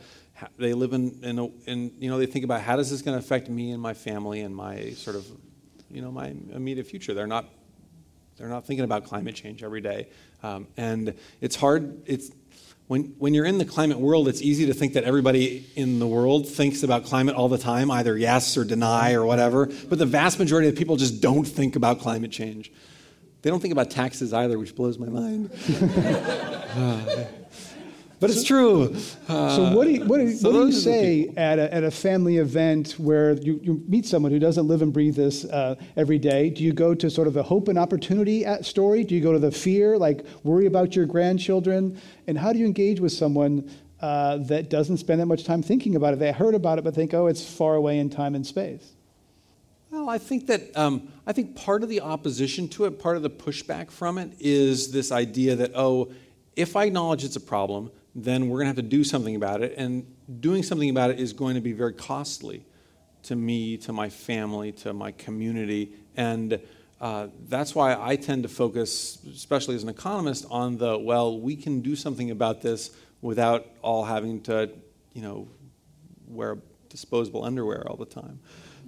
[0.57, 3.17] they live in, in, a, in you know, they think about how does this going
[3.17, 5.25] to affect me and my family and my sort of,
[5.89, 7.15] you know, my immediate future.
[7.15, 7.45] They're not,
[8.37, 10.07] they're not thinking about climate change every day,
[10.43, 12.03] um, and it's hard.
[12.05, 12.29] It's
[12.85, 16.07] when, when you're in the climate world, it's easy to think that everybody in the
[16.07, 19.65] world thinks about climate all the time, either yes or deny or whatever.
[19.65, 22.71] But the vast majority of people just don't think about climate change.
[23.41, 25.51] They don't think about taxes either, which blows my mind.
[26.75, 27.25] uh,
[28.19, 28.93] but it's true.
[29.29, 31.83] Uh, so what do you, what do, so what do you say at a, at
[31.85, 35.75] a family event where you, you meet someone who doesn't live and breathe this uh,
[35.95, 36.49] every day?
[36.49, 39.05] Do you go to sort of the hope and opportunity story?
[39.05, 41.99] Do you go to the fear, like worry about your grandchildren?
[42.27, 45.95] And how do you engage with someone uh, that doesn't spend that much time thinking
[45.95, 46.19] about it?
[46.19, 48.95] They heard about it, but think, oh, it's far away in time and space.
[49.91, 53.23] Well, I think that um, I think part of the opposition to it, part of
[53.23, 56.11] the pushback from it, is this idea that oh,
[56.55, 59.61] if I acknowledge it's a problem, then we're going to have to do something about
[59.61, 60.05] it, and
[60.39, 62.65] doing something about it is going to be very costly
[63.23, 66.59] to me, to my family, to my community, and
[67.01, 71.55] uh, that's why I tend to focus, especially as an economist, on the well, we
[71.55, 74.69] can do something about this without all having to,
[75.13, 75.47] you know,
[76.27, 76.57] wear
[76.89, 78.39] disposable underwear all the time.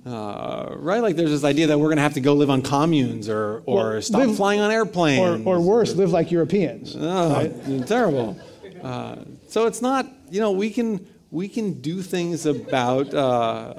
[0.05, 1.01] Uh, right?
[1.01, 3.61] Like there's this idea that we're going to have to go live on communes or,
[3.65, 5.45] or well, stop live, flying on airplanes.
[5.45, 6.95] Or, or worse, live like Europeans.
[6.97, 7.87] Oh, right?
[7.87, 8.39] terrible.
[8.81, 13.75] Uh, so it's not, you know, we can, we can do things about, uh,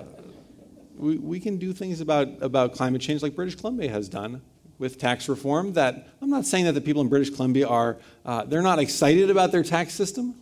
[0.96, 4.42] we, we can do things about, about climate change like British Columbia has done
[4.78, 8.44] with tax reform that I'm not saying that the people in British Columbia are, uh,
[8.44, 10.36] they're not excited about their tax system.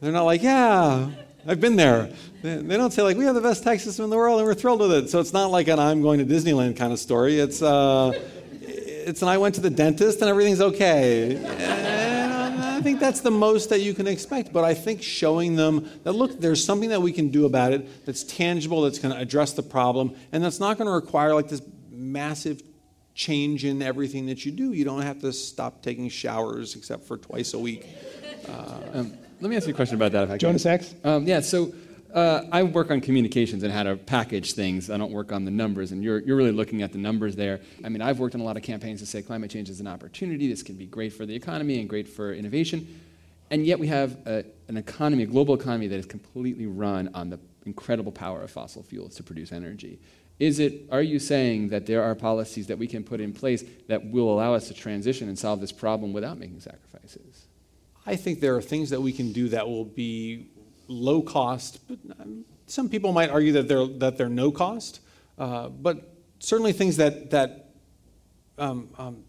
[0.00, 1.10] They're not like, yeah,
[1.46, 2.10] I've been there.
[2.42, 4.54] They don't say like we have the best tax system in the world and we're
[4.54, 5.10] thrilled with it.
[5.10, 7.38] So it's not like an I'm going to Disneyland kind of story.
[7.38, 8.12] It's uh,
[8.60, 11.36] it's an I went to the dentist and everything's okay.
[11.36, 14.52] And I think that's the most that you can expect.
[14.52, 18.06] But I think showing them that look, there's something that we can do about it
[18.06, 21.48] that's tangible, that's going to address the problem, and that's not going to require like
[21.48, 22.62] this massive
[23.14, 24.72] change in everything that you do.
[24.72, 27.86] You don't have to stop taking showers except for twice a week.
[28.48, 30.24] Uh, um, let me ask you a question about that.
[30.24, 30.94] If I Jonah Sachs?
[31.02, 31.72] Um, yeah, so
[32.12, 34.90] uh, I work on communications and how to package things.
[34.90, 37.60] I don't work on the numbers, and you're, you're really looking at the numbers there.
[37.82, 39.86] I mean, I've worked on a lot of campaigns to say climate change is an
[39.86, 40.48] opportunity.
[40.48, 43.00] This can be great for the economy and great for innovation.
[43.50, 47.30] And yet we have a, an economy, a global economy that is completely run on
[47.30, 49.98] the incredible power of fossil fuels to produce energy.
[50.38, 53.64] Is it, are you saying that there are policies that we can put in place
[53.88, 57.46] that will allow us to transition and solve this problem without making sacrifices?
[58.10, 60.48] I think there are things that we can do that will be
[60.88, 64.98] low cost, but um, some people might argue that they're, that they're no cost.
[65.38, 67.70] Uh, but certainly things that, that
[68.58, 69.22] um, um,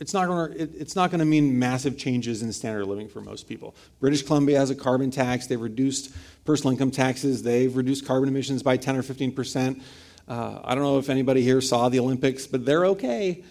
[0.00, 2.88] it's not going to it, it's not going to mean massive changes in standard of
[2.88, 3.74] living for most people.
[4.00, 5.46] British Columbia has a carbon tax.
[5.46, 6.16] They've reduced
[6.46, 7.42] personal income taxes.
[7.42, 9.82] They've reduced carbon emissions by 10 or 15 percent.
[10.26, 13.44] Uh, I don't know if anybody here saw the Olympics, but they're okay.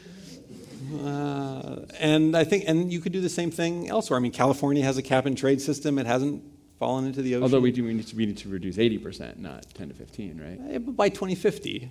[0.99, 4.17] Uh, and I think, and you could do the same thing elsewhere.
[4.17, 5.97] I mean, California has a cap and trade system.
[5.97, 6.43] It hasn't
[6.79, 7.43] fallen into the ocean.
[7.43, 10.41] Although we do, we need to, we need to reduce 80%, not 10 to 15,
[10.41, 10.75] right?
[10.75, 11.89] Uh, by 2050.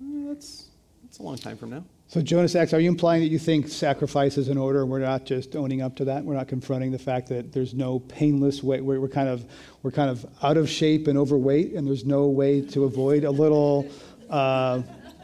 [0.00, 0.66] Uh, that's,
[1.02, 1.84] that's a long time from now.
[2.08, 5.00] So, Jonah Sachs, are you implying that you think sacrifice is in order and we're
[5.00, 6.24] not just owning up to that?
[6.24, 8.80] We're not confronting the fact that there's no painless way.
[8.80, 9.44] We're, we're, kind, of,
[9.82, 13.30] we're kind of out of shape and overweight, and there's no way to avoid a
[13.30, 13.88] little
[14.30, 14.82] uh,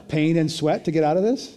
[0.08, 1.56] pain and sweat to get out of this?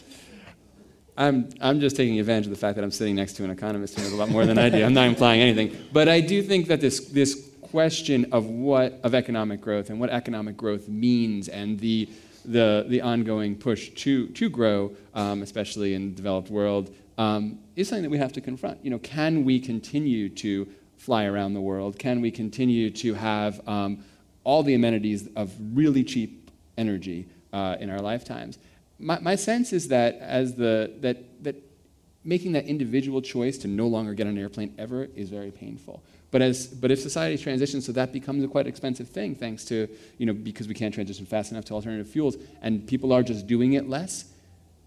[1.18, 3.95] I'm, I'm just taking advantage of the fact that I'm sitting next to an economist
[3.95, 4.84] who knows a lot more than I do.
[4.84, 5.76] I'm not implying anything.
[5.93, 10.09] But I do think that this, this question of what of economic growth and what
[10.09, 12.07] economic growth means and the
[12.47, 17.89] the, the ongoing push to, to grow, um, especially in the developed world, um, is
[17.89, 18.84] something that we have to confront.
[18.84, 21.97] You know, can we continue to fly around the world?
[21.97, 24.03] Can we continue to have um,
[24.43, 28.57] all the amenities of really cheap energy uh, in our lifetimes?
[28.99, 31.55] My, my sense is that as the that that
[32.25, 36.03] making that individual choice to no longer get on an airplane ever is very painful.
[36.31, 39.87] But, as, but if society transitions so that becomes a quite expensive thing, thanks to,
[40.17, 43.45] you know, because we can't transition fast enough to alternative fuels, and people are just
[43.45, 44.25] doing it less,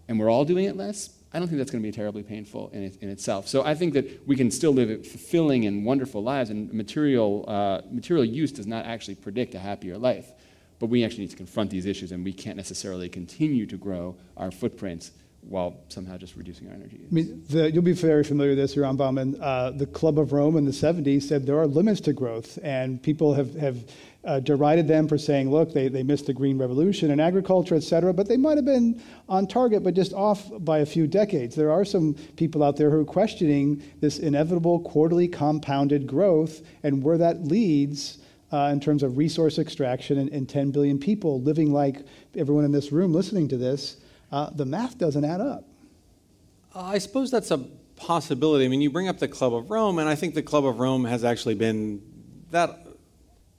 [0.08, 2.70] and we're all doing it less, I don't think that's going to be terribly painful
[2.72, 3.46] in, it, in itself.
[3.48, 7.82] So I think that we can still live fulfilling and wonderful lives, and material, uh,
[7.90, 10.32] material use does not actually predict a happier life.
[10.78, 14.16] But we actually need to confront these issues, and we can't necessarily continue to grow
[14.36, 15.10] our footprints
[15.42, 17.00] while somehow just reducing our energy.
[17.10, 19.40] I mean, the, you'll be very familiar with this, Yoram Bauman.
[19.40, 23.02] Uh, the Club of Rome in the 70s said there are limits to growth, and
[23.02, 23.84] people have, have
[24.24, 27.82] uh, derided them for saying, look, they, they missed the Green Revolution and agriculture, et
[27.82, 31.54] cetera, but they might have been on target, but just off by a few decades.
[31.54, 37.02] There are some people out there who are questioning this inevitable quarterly compounded growth and
[37.02, 38.18] where that leads.
[38.50, 42.72] Uh, in terms of resource extraction and, and 10 billion people living like everyone in
[42.72, 43.98] this room listening to this,
[44.32, 45.64] uh, the math doesn't add up.
[46.74, 47.58] Uh, I suppose that's a
[47.96, 48.64] possibility.
[48.64, 50.78] I mean, you bring up the Club of Rome, and I think the Club of
[50.78, 52.00] Rome has actually been
[52.50, 52.86] that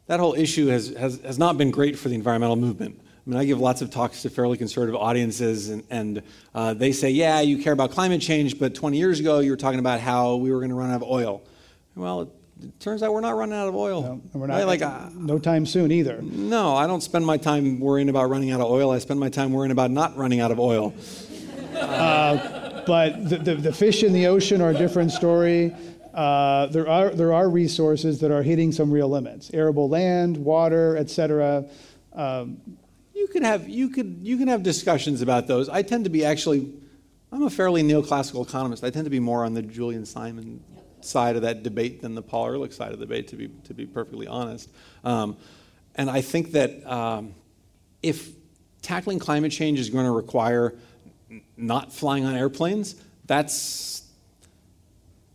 [0.10, 3.00] that whole issue has, has, has not been great for the environmental movement.
[3.00, 6.24] I mean, I give lots of talks to fairly conservative audiences, and, and
[6.56, 9.58] uh, they say, yeah, you care about climate change, but 20 years ago you were
[9.58, 11.44] talking about how we were going to run out of oil.
[11.96, 12.32] Well,
[12.62, 14.02] it turns out we're not running out of oil.
[14.02, 14.56] No, we're not.
[14.56, 14.64] Right?
[14.66, 16.22] Like, uh, no time soon either.
[16.22, 18.92] No, I don't spend my time worrying about running out of oil.
[18.92, 20.94] I spend my time worrying about not running out of oil.
[21.76, 25.74] Uh, but the, the, the, fish in the ocean are a different story.
[26.14, 30.98] Uh, there are there are resources that are hitting some real limits: arable land, water,
[30.98, 31.66] etc.
[32.14, 32.58] Um,
[33.14, 35.70] you could have you could you can have discussions about those.
[35.70, 36.74] I tend to be actually,
[37.32, 38.84] I'm a fairly neoclassical economist.
[38.84, 40.64] I tend to be more on the Julian Simon
[41.06, 43.74] side of that debate than the Paul Ehrlich side of the debate, to be, to
[43.74, 44.70] be perfectly honest.
[45.04, 45.38] Um,
[45.96, 47.34] and I think that um,
[48.02, 48.30] if
[48.82, 50.76] tackling climate change is going to require
[51.58, 52.96] not flying on airplanes,
[53.26, 54.04] that's,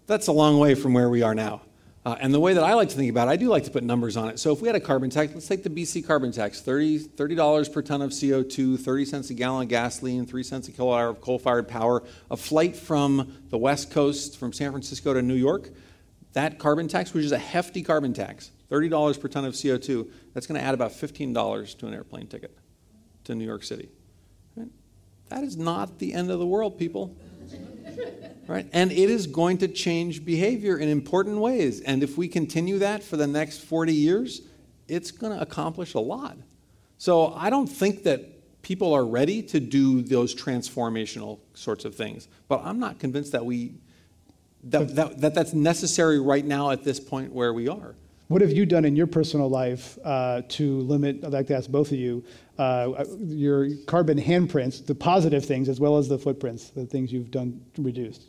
[0.07, 1.63] that's a long way from where we are now.
[2.05, 3.71] Uh, and the way that I like to think about it, I do like to
[3.71, 4.39] put numbers on it.
[4.39, 7.73] So if we had a carbon tax, let's take the BC carbon tax 30, $30
[7.73, 11.09] per ton of CO2, 30 cents a gallon of gasoline, 3 cents a kilowatt hour
[11.09, 12.03] of coal fired power.
[12.31, 15.71] A flight from the West Coast, from San Francisco to New York,
[16.35, 20.47] that carbon tax, which is a hefty carbon tax, $30 per ton of CO2, that's
[20.47, 22.59] going to add about $15 to an airplane ticket
[23.25, 23.89] to New York City.
[25.31, 27.17] That is not the end of the world, people
[28.47, 28.69] right?
[28.73, 31.81] And it is going to change behavior in important ways.
[31.81, 34.43] And if we continue that for the next 40 years,
[34.89, 36.37] it's going to accomplish a lot.
[36.99, 42.29] So I don't think that people are ready to do those transformational sorts of things.
[42.49, 43.75] But I'm not convinced that we
[44.65, 47.95] that, that, that that's necessary right now at this point where we are.
[48.29, 51.69] What have you done in your personal life uh, to limit, I'd like to ask
[51.69, 52.25] both of you,
[52.59, 57.31] uh, your carbon handprints, the positive things as well as the footprints, the things you've
[57.31, 58.23] done reduced?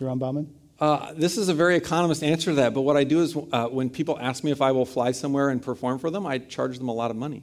[0.00, 0.52] Yoram Bauman?
[0.80, 3.68] Uh, this is a very economist answer to that, but what I do is uh,
[3.68, 6.78] when people ask me if I will fly somewhere and perform for them, I charge
[6.78, 7.42] them a lot of money.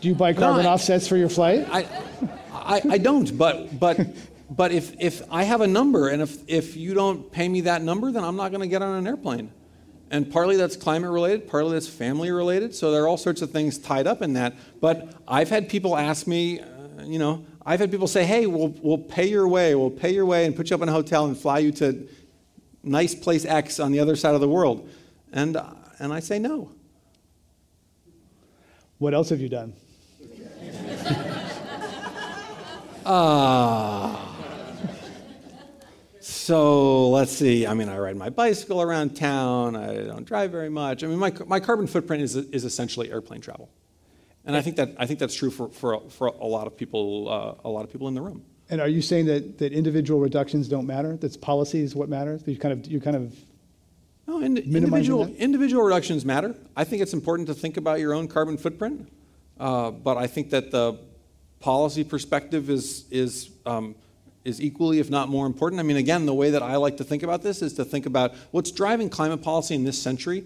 [0.00, 1.68] do you buy carbon no, I, offsets for your flight?
[1.70, 1.86] I,
[2.52, 4.00] I, I don't, but, but,
[4.56, 7.80] but if, if I have a number and if, if you don't pay me that
[7.80, 9.50] number, then I'm not going to get on an airplane.
[10.10, 12.74] And partly that's climate related, partly that's family related.
[12.74, 14.54] So there are all sorts of things tied up in that.
[14.78, 16.66] But I've had people ask me, uh,
[17.02, 20.26] you know, I've had people say, hey, we'll, we'll pay your way, we'll pay your
[20.26, 22.06] way and put you up in a hotel and fly you to
[22.82, 24.86] nice place X on the other side of the world.
[25.32, 26.72] And, uh, and I say no.
[28.98, 29.72] What else have you done?
[33.04, 34.18] Ah.
[34.18, 34.21] uh,
[36.22, 37.66] so let's see.
[37.66, 39.74] I mean, I ride my bicycle around town.
[39.74, 41.02] I don't drive very much.
[41.02, 43.70] I mean, my, my carbon footprint is, is essentially airplane travel.
[44.44, 47.28] And I think, that, I think that's true for, for, for a lot of people,
[47.28, 48.44] uh, a lot of people in the room.
[48.70, 51.16] And are you saying that, that individual reductions don't matter?
[51.16, 52.42] That's policy is what matters?
[52.46, 53.36] You kind of, you kind of
[54.26, 56.54] no, in, individual, individual reductions matter.
[56.76, 59.12] I think it's important to think about your own carbon footprint.
[59.58, 60.98] Uh, but I think that the
[61.60, 63.94] policy perspective is, is, um,
[64.44, 65.80] is equally, if not more important.
[65.80, 68.06] I mean, again, the way that I like to think about this is to think
[68.06, 70.44] about what's driving climate policy in this century.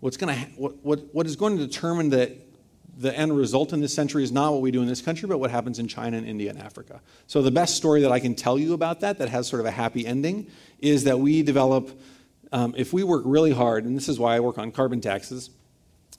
[0.00, 2.36] What's going to, what, what, what is going to determine the,
[2.98, 5.38] the end result in this century is not what we do in this country, but
[5.38, 7.00] what happens in China and India and Africa.
[7.26, 9.66] So, the best story that I can tell you about that, that has sort of
[9.66, 10.48] a happy ending,
[10.80, 11.98] is that we develop,
[12.52, 15.50] um, if we work really hard, and this is why I work on carbon taxes,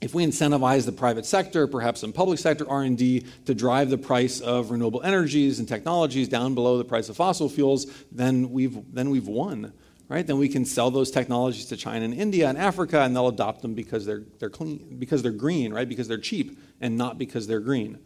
[0.00, 4.40] if we incentivize the private sector, perhaps some public sector R&D, to drive the price
[4.40, 9.10] of renewable energies and technologies down below the price of fossil fuels, then we've, then
[9.10, 9.72] we've won.
[10.08, 10.26] Right?
[10.26, 13.60] Then we can sell those technologies to China and India and Africa, and they'll adopt
[13.60, 15.86] them because they're, they're clean, because they're green, right?
[15.86, 17.98] Because they're cheap, and not because they're green.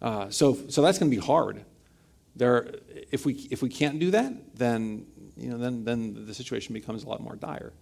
[0.00, 1.62] Uh, so, so that's going to be hard.
[2.34, 2.76] There,
[3.10, 5.04] if we if we can't do that, then
[5.36, 7.72] you know, then then the situation becomes a lot more dire.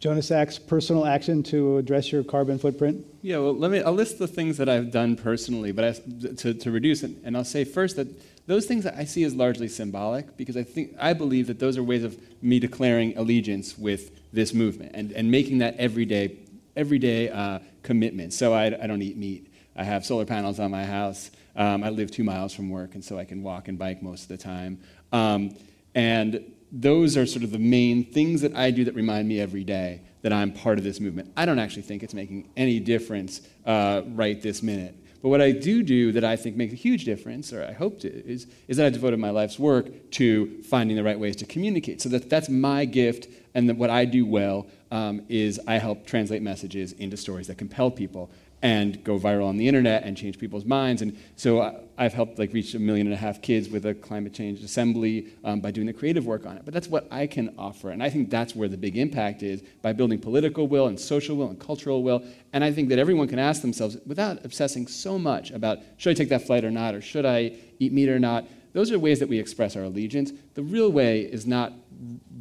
[0.00, 3.04] Jonah Sachs, personal action to address your carbon footprint?
[3.20, 5.92] Yeah, well, let me, I'll list the things that I've done personally but I,
[6.36, 7.10] to, to reduce it.
[7.24, 8.06] And I'll say first that
[8.46, 11.82] those things I see as largely symbolic because I, think, I believe that those are
[11.82, 16.38] ways of me declaring allegiance with this movement and, and making that everyday,
[16.76, 18.32] everyday uh, commitment.
[18.32, 19.52] So I, I don't eat meat.
[19.74, 21.30] I have solar panels on my house.
[21.56, 24.22] Um, I live two miles from work, and so I can walk and bike most
[24.22, 24.80] of the time.
[25.12, 25.56] Um,
[25.94, 29.64] and those are sort of the main things that I do that remind me every
[29.64, 31.32] day that I'm part of this movement.
[31.36, 34.94] I don't actually think it's making any difference uh, right this minute.
[35.22, 38.00] But what I do do that I think makes a huge difference, or I hope
[38.00, 41.46] to, is, is that I devoted my life's work to finding the right ways to
[41.46, 42.00] communicate.
[42.00, 46.06] So that, that's my gift, and that what I do well um, is I help
[46.06, 48.30] translate messages into stories that compel people
[48.62, 51.00] and go viral on the internet and change people's minds.
[51.00, 54.32] And so I've helped like reach a million and a half kids with a climate
[54.32, 56.64] change assembly um, by doing the creative work on it.
[56.64, 59.62] But that's what I can offer, and I think that's where the big impact is
[59.82, 62.22] by building political will and social will and cultural will.
[62.52, 66.14] And I think that everyone can ask themselves without obsessing so much about should I
[66.14, 68.46] take that flight or not, or should I eat meat or not.
[68.72, 70.32] Those are ways that we express our allegiance.
[70.54, 71.72] The real way is not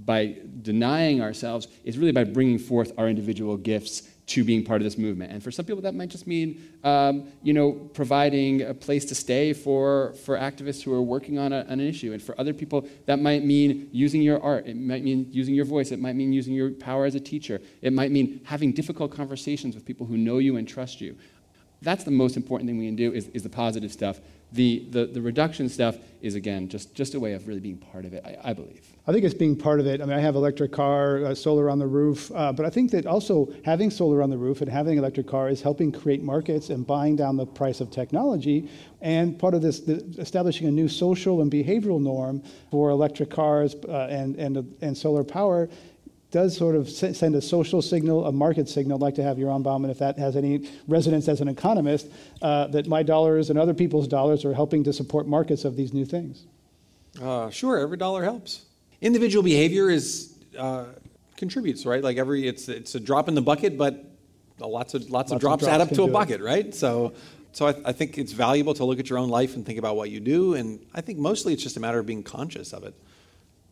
[0.05, 4.83] by denying ourselves; it's really by bringing forth our individual gifts to being part of
[4.83, 5.31] this movement.
[5.31, 9.15] And for some people, that might just mean, um, you know, providing a place to
[9.15, 12.11] stay for, for activists who are working on, a, on, an issue.
[12.11, 14.67] And for other people, that might mean using your art.
[14.67, 15.91] It might mean using your voice.
[15.91, 17.61] It might mean using your power as a teacher.
[17.81, 21.15] It might mean having difficult conversations with people who know you and trust you.
[21.81, 24.19] That's the most important thing we can do is, is the positive stuff.
[24.53, 28.05] The, the, the reduction stuff is, again, just, just a way of really being part
[28.05, 28.81] of it, I, I believe.
[29.05, 30.01] I think it's being part of it.
[30.01, 32.91] I mean, I have electric car, uh, solar on the roof, uh, but I think
[32.91, 36.69] that also having solar on the roof and having electric car is helping create markets
[36.69, 38.69] and buying down the price of technology.
[39.01, 42.41] And part of this, the, establishing a new social and behavioral norm
[42.71, 45.69] for electric cars uh, and, and, and solar power
[46.31, 48.97] does sort of send a social signal, a market signal.
[48.97, 52.07] I'd like to have Yoram Bauman, if that has any resonance as an economist,
[52.41, 55.93] uh, that my dollars and other people's dollars are helping to support markets of these
[55.93, 56.43] new things.
[57.21, 58.65] Uh, sure, every dollar helps.
[59.01, 60.85] Individual behavior is uh,
[61.37, 62.03] contributes, right?
[62.03, 64.03] Like every, it's it's a drop in the bucket, but
[64.59, 66.43] lots of lots, lots of, drops of drops add up to a bucket, it.
[66.43, 66.75] right?
[66.75, 67.13] So.
[67.53, 69.95] So I, I think it's valuable to look at your own life and think about
[69.95, 72.83] what you do, and I think mostly it's just a matter of being conscious of
[72.83, 72.93] it.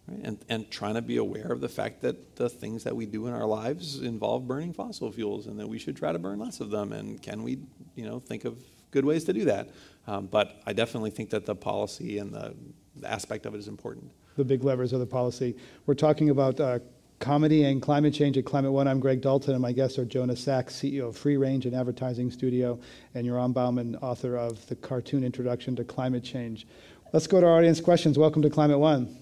[0.08, 0.20] Right?
[0.24, 3.28] And, and trying to be aware of the fact that the things that we do
[3.28, 6.60] in our lives involve burning fossil fuels and that we should try to burn less
[6.60, 6.94] of them.
[6.94, 7.60] And can we,
[7.96, 8.58] you know, think of
[8.92, 9.70] good ways to do that?
[10.08, 12.56] Um, but I definitely think that the policy and the,
[12.96, 14.12] the, aspect of it is important.
[14.38, 15.56] The big levers of the policy.
[15.88, 16.80] We're talking about uh,
[17.20, 18.88] comedy and climate change at Climate One.
[18.88, 22.30] I'm Greg Dalton, and my guests are Jonah Sachs, CEO of Free Range and Advertising
[22.30, 22.80] Studio,
[23.16, 26.68] and Yoram Bauman, author of The Cartoon Introduction to Climate Change.
[27.14, 28.20] Let's go to our audience questions.
[28.20, 29.18] Welcome to Climate One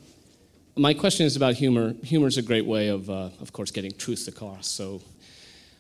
[0.76, 1.94] my question is about humor.
[2.04, 4.68] Humor is a great way of, uh, of course, getting truth across.
[4.68, 5.02] So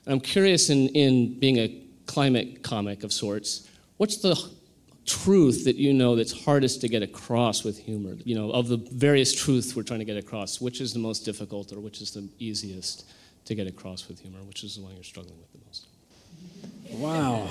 [0.05, 3.67] I'm curious in, in being a climate comic of sorts,
[3.97, 4.39] what's the
[5.05, 8.15] truth that you know that's hardest to get across with humor?
[8.23, 11.25] You know, of the various truths we're trying to get across, which is the most
[11.25, 13.09] difficult or which is the easiest
[13.45, 14.39] to get across with humor?
[14.43, 15.87] Which is the one you're struggling with the most?
[16.91, 17.49] Wow.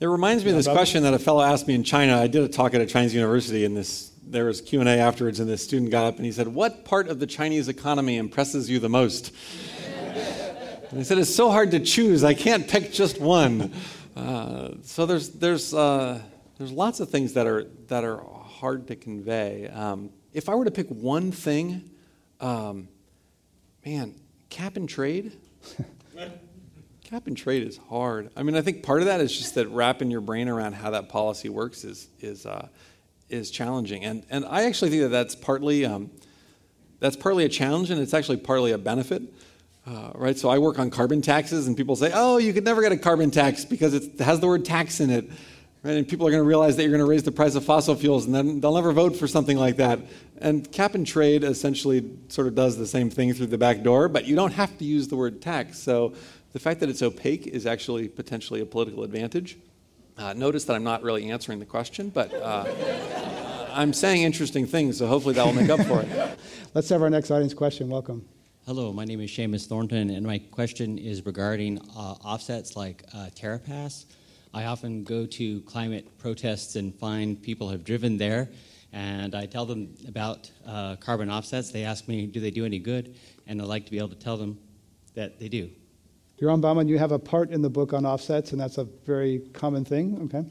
[0.00, 2.18] It reminds me of this question that a fellow asked me in China.
[2.18, 5.48] I did a talk at a Chinese university, and this there was Q&A afterwards, and
[5.48, 8.78] this student got up and he said, what part of the Chinese economy impresses you
[8.78, 9.32] the most?
[10.90, 12.22] and I said, it's so hard to choose.
[12.22, 13.72] I can't pick just one.
[14.16, 16.20] Uh, so there's, there's, uh,
[16.58, 19.68] there's lots of things that are, that are hard to convey.
[19.68, 21.90] Um, if I were to pick one thing,
[22.40, 22.88] um,
[23.84, 24.14] man,
[24.48, 25.32] cap and trade.
[27.04, 28.30] cap and trade is hard.
[28.36, 30.90] I mean, I think part of that is just that wrapping your brain around how
[30.90, 32.68] that policy works is, is, uh,
[33.30, 34.04] is challenging.
[34.04, 36.10] And, and I actually think that that's partly, um,
[36.98, 39.22] that's partly a challenge and it's actually partly a benefit.
[39.86, 40.38] Uh, right?
[40.38, 42.98] So I work on carbon taxes, and people say, oh, you could never get a
[42.98, 45.28] carbon tax because it has the word tax in it.
[45.82, 45.96] Right?
[45.96, 47.94] And people are going to realize that you're going to raise the price of fossil
[47.94, 50.00] fuels, and then they'll never vote for something like that.
[50.36, 54.08] And cap and trade essentially sort of does the same thing through the back door,
[54.08, 55.78] but you don't have to use the word tax.
[55.78, 56.12] So
[56.52, 59.56] the fact that it's opaque is actually potentially a political advantage.
[60.20, 62.66] Uh, notice that I'm not really answering the question, but uh,
[63.72, 66.38] I'm saying interesting things, so hopefully that will make up for it.
[66.74, 67.88] Let's have our next audience question.
[67.88, 68.28] Welcome.
[68.66, 73.30] Hello, my name is Seamus Thornton, and my question is regarding uh, offsets like uh,
[73.34, 74.04] TerraPass.
[74.52, 78.50] I often go to climate protests and find people have driven there,
[78.92, 81.70] and I tell them about uh, carbon offsets.
[81.70, 83.16] They ask me, do they do any good?
[83.46, 84.58] And I'd like to be able to tell them
[85.14, 85.70] that they do.
[86.40, 89.40] Yoram Bauman, you have a part in the book on offsets, and that's a very
[89.52, 90.22] common thing.
[90.24, 90.44] Okay.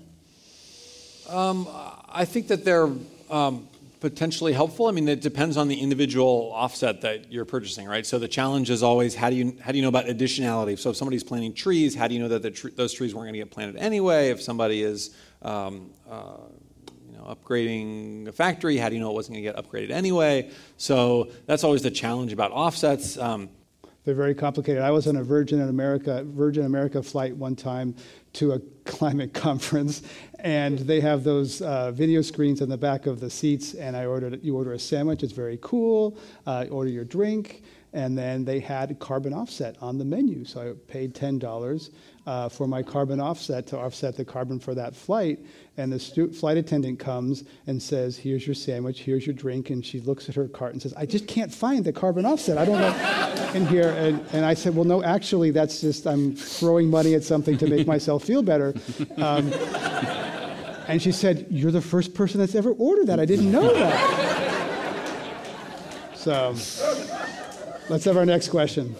[1.36, 1.68] Um,
[2.08, 2.90] I think that they're
[3.32, 3.68] um,
[4.00, 4.86] potentially helpful.
[4.86, 8.06] I mean, it depends on the individual offset that you're purchasing, right?
[8.06, 10.78] So the challenge is always how do you how do you know about additionality?
[10.78, 13.34] So if somebody's planting trees, how do you know that tr- those trees weren't going
[13.34, 14.30] to get planted anyway?
[14.30, 16.38] If somebody is um, uh,
[17.08, 19.90] you know, upgrading a factory, how do you know it wasn't going to get upgraded
[19.90, 20.52] anyway?
[20.78, 23.18] So that's always the challenge about offsets.
[23.18, 23.50] Um,
[24.04, 24.82] they're very complicated.
[24.82, 27.96] I was on a Virgin America Virgin America flight one time
[28.34, 30.02] to a climate conference,
[30.40, 33.74] and they have those uh, video screens in the back of the seats.
[33.74, 35.24] And I ordered you order a sandwich.
[35.24, 36.18] It's very cool.
[36.48, 40.46] Uh, order your drink, and then they had carbon offset on the menu.
[40.46, 41.92] So I paid ten dollars
[42.30, 45.40] uh, for my carbon offset to offset the carbon for that flight.
[45.78, 49.72] And the stu- flight attendant comes and says, Here's your sandwich, here's your drink.
[49.72, 52.60] And she looks at her cart and says, I just can't find the carbon offset.
[52.60, 53.90] I don't know in here.
[53.98, 57.68] And, and I said, Well, no, actually, that's just, I'm throwing money at something to
[57.68, 58.76] make myself feel better.
[59.18, 59.52] Um,
[60.88, 63.20] and she said, You're the first person that's ever ordered that.
[63.20, 65.10] I didn't know that.
[66.14, 66.50] So
[67.90, 68.96] let's have our next question.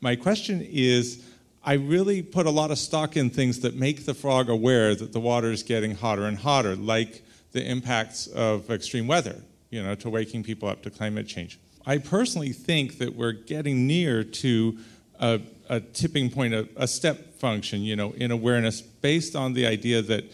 [0.00, 1.24] My question is
[1.64, 5.12] I really put a lot of stock in things that make the frog aware that
[5.12, 7.22] the water is getting hotter and hotter, like
[7.52, 9.36] the impacts of extreme weather,
[9.70, 11.58] you know, to waking people up to climate change.
[11.84, 14.78] I personally think that we're getting near to
[15.18, 19.66] a, a tipping point, a, a step function, you know, in awareness based on the
[19.66, 20.24] idea that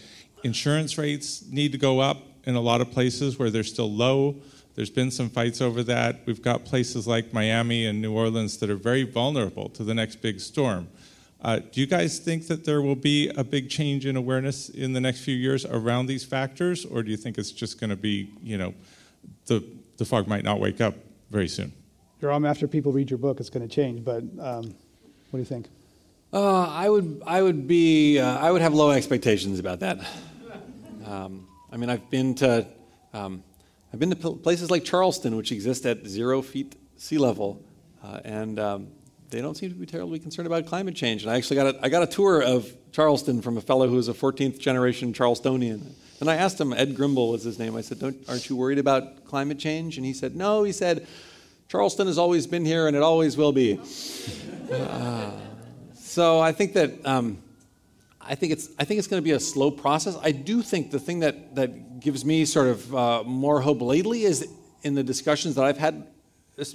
[0.43, 4.35] insurance rates need to go up in a lot of places where they're still low
[4.75, 6.21] there's been some fights over that.
[6.25, 10.21] We've got places like Miami and New Orleans that are very vulnerable to the next
[10.21, 10.87] big storm.
[11.41, 14.93] Uh, do you guys think that there will be a big change in awareness in
[14.93, 17.97] the next few years around these factors, or do you think it's just going to
[17.97, 18.73] be, you know,
[19.47, 19.61] the,
[19.97, 20.95] the fog might not wake up
[21.29, 21.73] very soon?
[22.21, 24.73] Yoram, after people read your book, it's going to change, but um,
[25.29, 25.67] what do you think?
[26.31, 29.99] Uh, I would, I would be, uh, I would have low expectations about that.
[31.05, 32.65] Um, I mean, I've been to,
[33.13, 33.43] um,
[33.93, 37.63] I've been to places like Charleston, which exist at zero feet sea level,
[38.03, 38.87] uh, and um,
[39.29, 41.21] they don't seem to be terribly concerned about climate change.
[41.21, 43.95] And I actually got a, I got a tour of Charleston from a fellow who
[43.95, 45.93] was a 14th generation Charlestonian.
[46.19, 47.75] And I asked him, Ed Grimble was his name.
[47.75, 49.97] I said, Aren't you worried about climate change?
[49.97, 50.63] And he said, No.
[50.63, 51.05] He said,
[51.67, 53.79] Charleston has always been here and it always will be.
[54.71, 55.31] uh,
[55.93, 57.43] so I think that um,
[58.25, 60.17] I think it's I think it's going to be a slow process.
[60.21, 64.23] I do think the thing that that gives me sort of uh, more hope lately
[64.23, 64.47] is
[64.83, 66.07] in the discussions that I've had.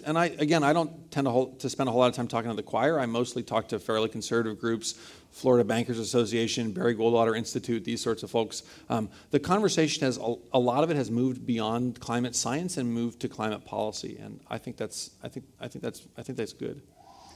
[0.04, 2.26] And I again, I don't tend to, hold, to spend a whole lot of time
[2.26, 2.98] talking to the choir.
[2.98, 4.94] I mostly talk to fairly conservative groups,
[5.30, 8.64] Florida Bankers Association, Barry Goldwater Institute, these sorts of folks.
[8.88, 12.92] Um, the conversation has a, a lot of it has moved beyond climate science and
[12.92, 16.36] moved to climate policy, and I think that's I think I think that's I think
[16.36, 16.82] that's good.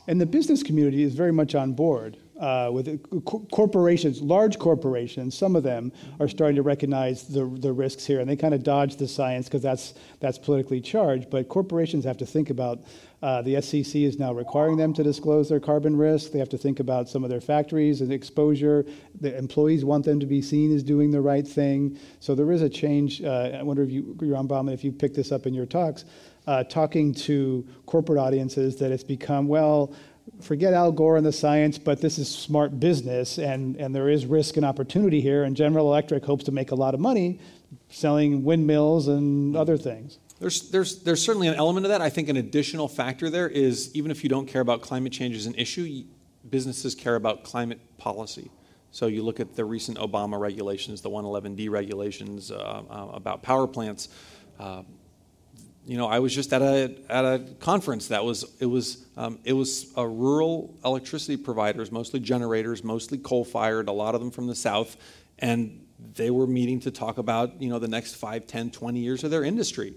[0.09, 3.01] And the business community is very much on board uh, with
[3.53, 5.37] corporations, large corporations.
[5.39, 8.65] Some of them are starting to recognize the, the risks here, and they kind of
[8.65, 11.31] dodge the science because that's that's politically charged.
[11.31, 12.81] But corporations have to think about.
[13.23, 16.33] Uh, the SEC is now requiring them to disclose their carbon risk.
[16.33, 18.85] They have to think about some of their factories and exposure.
[19.21, 21.97] The employees want them to be seen as doing the right thing.
[22.19, 23.23] So there is a change.
[23.23, 26.05] Uh, I wonder if you, Yoram Bauman, if you picked this up in your talks
[26.47, 29.95] uh, talking to corporate audiences that it's become, well,
[30.41, 34.27] forget Al Gore and the science, but this is smart business, and, and there is
[34.27, 37.41] risk and opportunity here, and General Electric hopes to make a lot of money
[37.89, 40.19] selling windmills and other things.
[40.41, 42.01] There's, there's, there's certainly an element of that.
[42.01, 45.37] I think an additional factor there is even if you don't care about climate change
[45.37, 46.05] as an issue,
[46.49, 48.51] businesses care about climate policy.
[48.91, 53.67] So you look at the recent Obama regulations, the 111D regulations uh, uh, about power
[53.67, 54.09] plants.
[54.59, 54.83] Uh,
[55.85, 59.39] you know, I was just at a at a conference that was it was um,
[59.45, 64.31] it was a rural electricity providers, mostly generators, mostly coal fired, a lot of them
[64.31, 64.97] from the south,
[65.41, 69.25] and they were meeting to talk about you know the next 5, 10, 20 years
[69.25, 69.95] of their industry.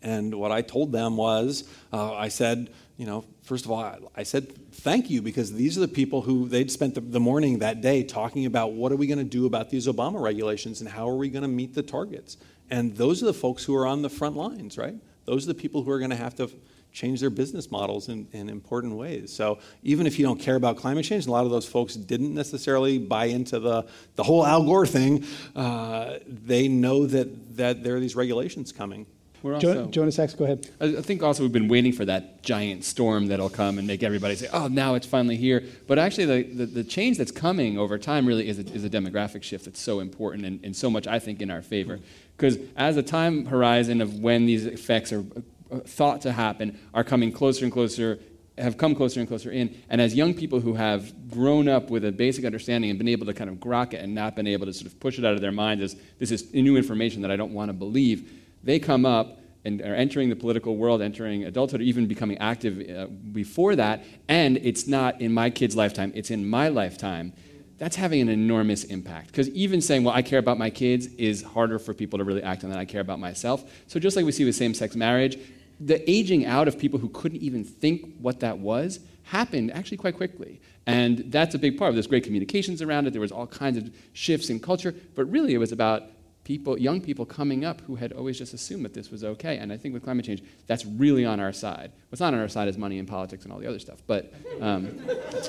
[0.00, 3.98] And what I told them was, uh, I said, you know, first of all, I,
[4.14, 7.58] I, said thank you because these are the people who they'd spent the, the morning
[7.60, 10.88] that day talking about what are we going to do about these Obama regulations and
[10.88, 12.36] how are we going to meet the targets.
[12.70, 14.94] And those are the folks who are on the front lines, right?
[15.28, 16.50] Those are the people who are going to have to
[16.90, 19.30] change their business models in, in important ways.
[19.30, 22.32] So even if you don't care about climate change, a lot of those folks didn't
[22.32, 25.24] necessarily buy into the, the whole Al Gore thing.
[25.54, 29.04] Uh, they know that, that there are these regulations coming.
[29.42, 30.68] We're Also, Jonah Sachs, go ahead.
[30.80, 34.34] I think also we've been waiting for that giant storm that'll come and make everybody
[34.34, 35.62] say, oh, now it's finally here.
[35.86, 38.90] But actually, the, the, the change that's coming over time really is a, is a
[38.90, 42.00] demographic shift that's so important and, and so much, I think, in our favor.
[42.38, 45.24] Because as the time horizon of when these effects are
[45.70, 48.20] uh, thought to happen are coming closer and closer
[48.56, 49.76] have come closer and closer in.
[49.88, 53.26] And as young people who have grown up with a basic understanding and been able
[53.26, 55.34] to kind of grok it and not been able to sort of push it out
[55.34, 58.30] of their minds as this is new information that I don't want to believe,
[58.62, 62.88] they come up and are entering the political world, entering adulthood, or even becoming active
[62.88, 64.04] uh, before that.
[64.28, 67.32] And it's not in my kid's lifetime, it's in my lifetime.
[67.78, 69.28] That's having an enormous impact.
[69.28, 72.42] Because even saying, well, I care about my kids is harder for people to really
[72.42, 73.70] act on that I care about myself.
[73.86, 75.38] So just like we see with same sex marriage,
[75.80, 80.16] the aging out of people who couldn't even think what that was happened actually quite
[80.16, 80.60] quickly.
[80.86, 83.12] And that's a big part of this great communications around it.
[83.12, 86.04] There was all kinds of shifts in culture, but really it was about
[86.48, 89.58] people, young people coming up who had always just assumed that this was okay.
[89.58, 91.92] And I think with climate change, that's really on our side.
[92.08, 93.98] What's not on our side is money and politics and all the other stuff.
[94.06, 94.32] But
[94.62, 94.98] um,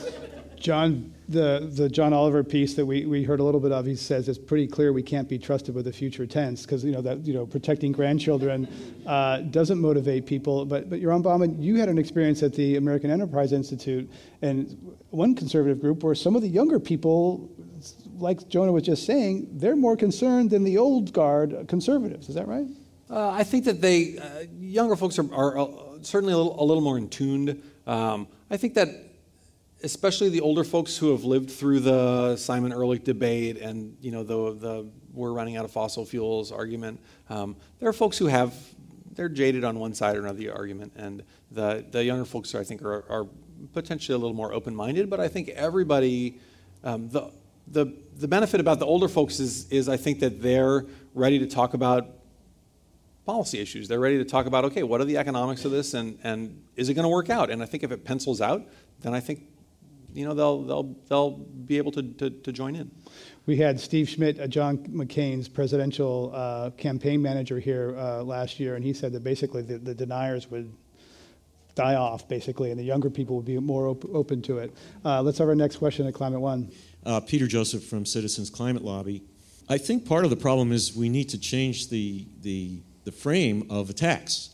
[0.60, 3.96] John, the, the John Oliver piece that we, we heard a little bit of, he
[3.96, 7.02] says it's pretty clear we can't be trusted with the future tense because you know
[7.02, 8.68] that you know protecting grandchildren
[9.08, 10.66] uh, doesn't motivate people.
[10.66, 15.34] But but Yoram Bauman, you had an experience at the American Enterprise Institute and one
[15.34, 17.50] conservative group where some of the younger people,
[18.20, 22.30] like Jonah was just saying, they're more concerned than the old guard conservatives.
[22.30, 22.68] Is that right?
[23.10, 25.68] Uh, I think that they uh, younger folks are, are uh,
[26.02, 27.62] certainly a little, a little more in tuned.
[27.88, 28.90] Um, I think that
[29.84, 34.24] especially the older folks who have lived through the Simon Ehrlich debate and you know
[34.24, 37.00] the the we're running out of fossil fuels argument.
[37.30, 38.54] Um, there are folks who have
[39.16, 42.64] they're jaded on one side or another the argument, and the the younger folks I
[42.64, 43.28] think are, are
[43.74, 45.10] potentially a little more open minded.
[45.10, 46.40] But I think everybody
[46.84, 47.32] um, the
[47.72, 51.48] the the benefit about the older folks is is I think that they're ready to
[51.48, 52.08] talk about
[53.26, 53.88] policy issues.
[53.88, 56.90] They're ready to talk about okay, what are the economics of this, and and is
[56.90, 57.50] it going to work out?
[57.50, 58.66] And I think if it pencils out,
[59.02, 59.44] then I think
[60.14, 62.92] you know, they'll, they'll, they'll be able to, to, to join in.
[63.46, 68.76] We had Steve Schmidt, uh, John McCain's presidential uh, campaign manager here uh, last year,
[68.76, 70.72] and he said that basically the, the, deniers would
[71.76, 74.76] die off, basically, and the younger people would be more op- open to it.
[75.06, 76.72] Uh, let's have our next question at Climate One.
[77.06, 79.24] Uh, Peter Joseph from Citizens Climate Lobby.
[79.70, 83.68] I think part of the problem is we need to change the, the, the frame
[83.70, 84.50] of a tax.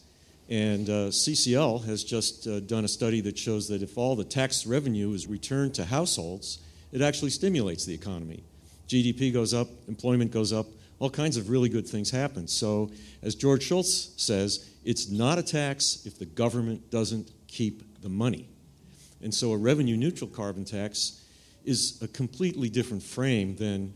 [0.48, 4.24] And uh, CCL has just uh, done a study that shows that if all the
[4.24, 6.60] tax revenue is returned to households,
[6.92, 8.44] it actually stimulates the economy.
[8.88, 10.68] GDP goes up, employment goes up,
[11.00, 12.48] all kinds of really good things happen.
[12.48, 12.92] So,
[13.24, 18.48] as George Shultz says, it's not a tax if the government doesn't keep the money.
[19.22, 21.25] And so, a revenue neutral carbon tax
[21.66, 23.94] is a completely different frame than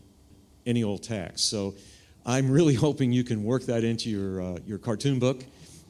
[0.66, 1.42] any old tax.
[1.42, 1.74] So,
[2.26, 5.44] I'm really hoping you can work that into your, uh, your cartoon book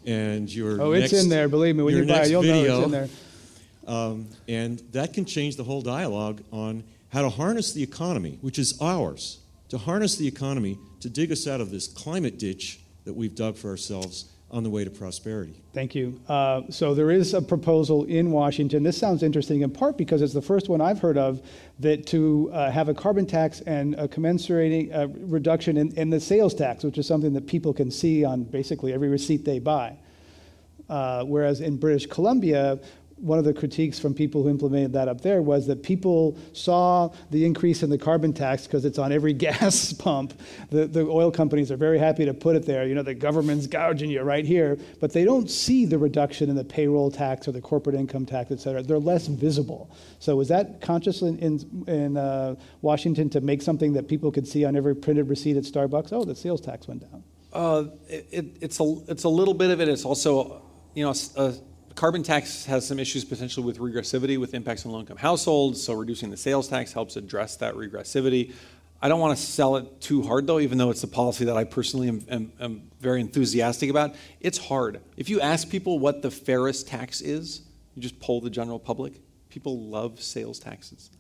[0.07, 1.49] and your oh, it's in there.
[1.49, 3.09] Believe me, when you buy it, you'll video, know it's in there.
[3.87, 8.59] Um, and that can change the whole dialogue on how to harness the economy, which
[8.59, 13.14] is ours, to harness the economy to dig us out of this climate ditch that
[13.14, 15.62] we've dug for ourselves on the way to prosperity.
[15.72, 16.20] Thank you.
[16.28, 18.82] Uh, so there is a proposal in Washington.
[18.82, 21.40] This sounds interesting in part because it's the first one I've heard of
[21.78, 26.20] that to uh, have a carbon tax and a commensurating uh, reduction in, in, the
[26.20, 29.96] sales tax, which is something that people can see on basically every receipt they buy.
[30.88, 32.80] Uh, whereas in British Columbia,
[33.20, 37.10] one of the critiques from people who implemented that up there was that people saw
[37.30, 40.38] the increase in the carbon tax because it's on every gas pump.
[40.70, 42.86] The, the oil companies are very happy to put it there.
[42.86, 46.56] You know, the government's gouging you right here, but they don't see the reduction in
[46.56, 48.82] the payroll tax or the corporate income tax, et cetera.
[48.82, 49.90] They're less visible.
[50.18, 54.48] So was that conscious in, in, in uh, Washington to make something that people could
[54.48, 56.12] see on every printed receipt at Starbucks?
[56.12, 57.22] Oh, the sales tax went down.
[57.52, 59.88] Uh, it, it, it's, a, it's a little bit of it.
[59.88, 60.62] It's also,
[60.94, 61.54] you know, a,
[61.95, 65.95] carbon tax has some issues potentially with regressivity with impacts on low income households, so
[65.95, 68.53] reducing the sales tax helps address that regressivity.
[69.03, 71.57] I don't want to sell it too hard, though, even though it's a policy that
[71.57, 74.14] I personally am, am, am, very enthusiastic about.
[74.41, 75.01] It's hard.
[75.16, 77.62] If you ask people what the fairest tax is,
[77.95, 79.14] you just poll the general public,
[79.49, 81.11] people love sales taxes.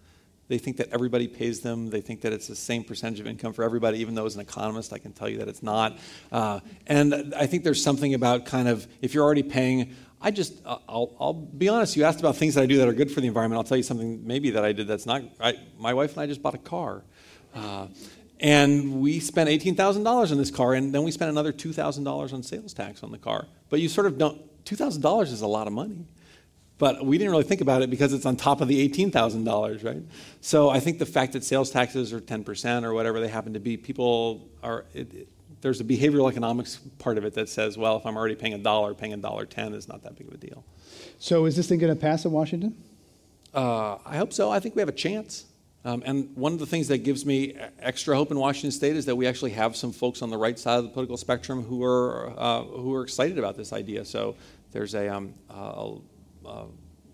[0.48, 1.90] They think that everybody pays them.
[1.90, 4.40] They think that it's the same percentage of income for everybody, even though as an
[4.40, 5.96] economist, I can tell you that it's not.
[6.32, 6.58] Uh,
[6.88, 11.14] and I think there's something about kind of if you're already paying, I just, I'll,
[11.18, 13.26] I'll, be honest, you asked about things that I do that are good for the
[13.26, 13.58] environment.
[13.58, 16.26] I'll tell you something maybe that I did that's not, I, my wife and I
[16.26, 17.02] just bought a car.
[17.54, 17.86] Uh,
[18.38, 22.74] and we spent $18,000 on this car, and then we spent another $2,000 on sales
[22.74, 23.46] tax on the car.
[23.70, 26.06] But you sort of don't, $2,000 is a lot of money.
[26.76, 30.02] But we didn't really think about it because it's on top of the $18,000, right?
[30.40, 33.60] So I think the fact that sales taxes are 10% or whatever they happen to
[33.60, 35.28] be, people are, it, it,
[35.60, 38.58] there's a behavioral economics part of it that says, well, if I'm already paying a
[38.58, 40.64] dollar, paying a dollar 10 is not that big of a deal.
[41.18, 42.82] So is this thing going to pass in Washington?
[43.52, 44.50] Uh, I hope so.
[44.50, 45.44] I think we have a chance.
[45.84, 49.06] Um, and one of the things that gives me extra hope in Washington State is
[49.06, 51.82] that we actually have some folks on the right side of the political spectrum who
[51.82, 54.04] are uh, who are excited about this idea.
[54.04, 54.36] So
[54.72, 55.94] there's a, um, a,
[56.44, 56.66] a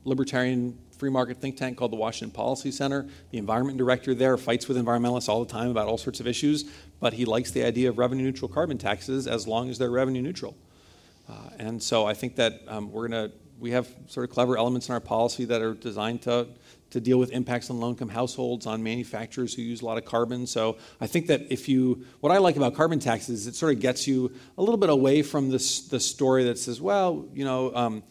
[0.04, 3.06] libertarian free market think tank called the Washington Policy Center.
[3.30, 6.64] The environment director there fights with environmentalists all the time about all sorts of issues,
[7.00, 10.22] but he likes the idea of revenue neutral carbon taxes as long as they're revenue
[10.22, 10.56] neutral.
[11.28, 14.58] Uh, and so I think that um, we're going to we have sort of clever
[14.58, 16.46] elements in our policy that are designed to
[16.90, 20.04] to deal with impacts on low income households, on manufacturers who use a lot of
[20.04, 20.46] carbon.
[20.46, 23.74] So I think that if you, what I like about carbon taxes is it sort
[23.74, 27.44] of gets you a little bit away from this the story that says, well, you
[27.44, 28.02] know, um,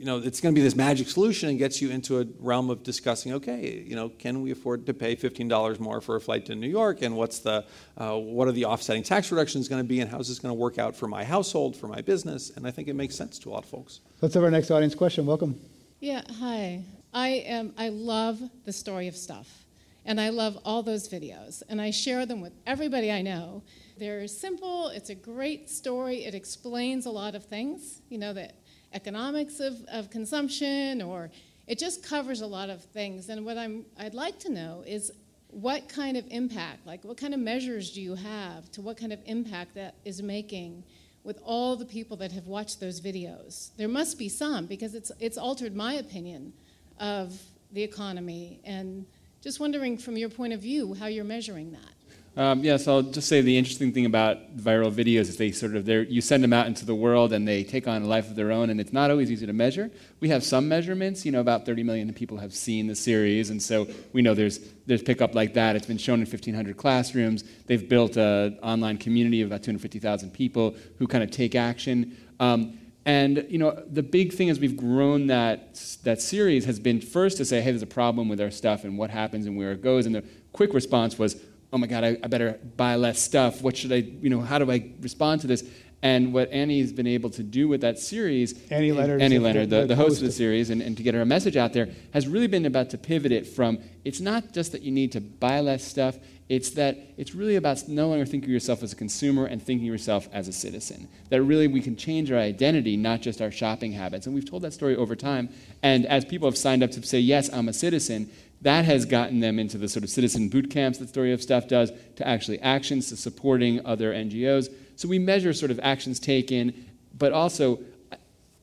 [0.00, 2.70] you know, it's going to be this magic solution and gets you into a realm
[2.70, 6.46] of discussing, okay, you know, can we afford to pay $15 more for a flight
[6.46, 7.02] to New York?
[7.02, 7.66] And what's the,
[7.98, 10.00] uh, what are the offsetting tax reductions going to be?
[10.00, 12.48] And how's this going to work out for my household, for my business?
[12.56, 14.00] And I think it makes sense to a lot of folks.
[14.22, 15.26] Let's have our next audience question.
[15.26, 15.60] Welcome.
[16.00, 16.82] Yeah, hi.
[17.12, 19.66] I am, I love the story of stuff.
[20.06, 21.62] And I love all those videos.
[21.68, 23.64] And I share them with everybody I know.
[23.98, 28.59] They're simple, it's a great story, it explains a lot of things, you know, that
[28.92, 31.30] economics of, of consumption, or
[31.66, 33.28] it just covers a lot of things.
[33.28, 35.12] And what I'm, I'd like to know is
[35.48, 39.12] what kind of impact, like what kind of measures do you have to what kind
[39.12, 40.84] of impact that is making
[41.24, 43.70] with all the people that have watched those videos?
[43.76, 46.52] There must be some because it's, it's altered my opinion
[46.98, 47.40] of
[47.72, 48.60] the economy.
[48.64, 49.06] And
[49.42, 51.94] just wondering from your point of view how you're measuring that.
[52.36, 55.74] Um, yeah, so I'll just say the interesting thing about viral videos is they sort
[55.74, 58.36] of you send them out into the world and they take on a life of
[58.36, 59.90] their own, and it's not always easy to measure.
[60.20, 63.60] We have some measurements, you know, about 30 million people have seen the series, and
[63.60, 65.74] so we know there's there's pickup like that.
[65.74, 67.42] It's been shown in 1,500 classrooms.
[67.66, 72.16] They've built an online community of about 250,000 people who kind of take action.
[72.38, 75.74] Um, and you know, the big thing as we've grown that
[76.04, 78.96] that series has been first to say, hey, there's a problem with our stuff and
[78.96, 80.06] what happens and where it goes.
[80.06, 81.36] And the quick response was,
[81.72, 83.62] oh my God, I, I, better buy less stuff.
[83.62, 85.64] What should I, you know, how do I respond to this?
[86.02, 89.84] And what Annie's been able to do with that series, Annie Leonard, Annie Leonard, the,
[89.84, 92.46] the, host of the series, and, and to get her message out there, has really
[92.46, 95.84] been about to pivot it from it's not just that you need to buy less
[95.84, 96.16] stuff,
[96.48, 99.86] it's that it's really about no longer thinking of yourself as a consumer and thinking
[99.86, 101.06] of yourself as a citizen.
[101.28, 104.26] That really we can change our identity, not just our shopping habits.
[104.26, 105.50] And we've told that story over time.
[105.82, 108.30] And as people have signed up to say, yes, I'm a citizen,
[108.62, 111.66] that has gotten them into the sort of citizen boot camps that Story of Stuff
[111.66, 114.72] does, to actually actions, to supporting other NGOs.
[114.96, 116.86] So we measure sort of actions taken,
[117.16, 117.80] but also
[118.12, 118.16] uh,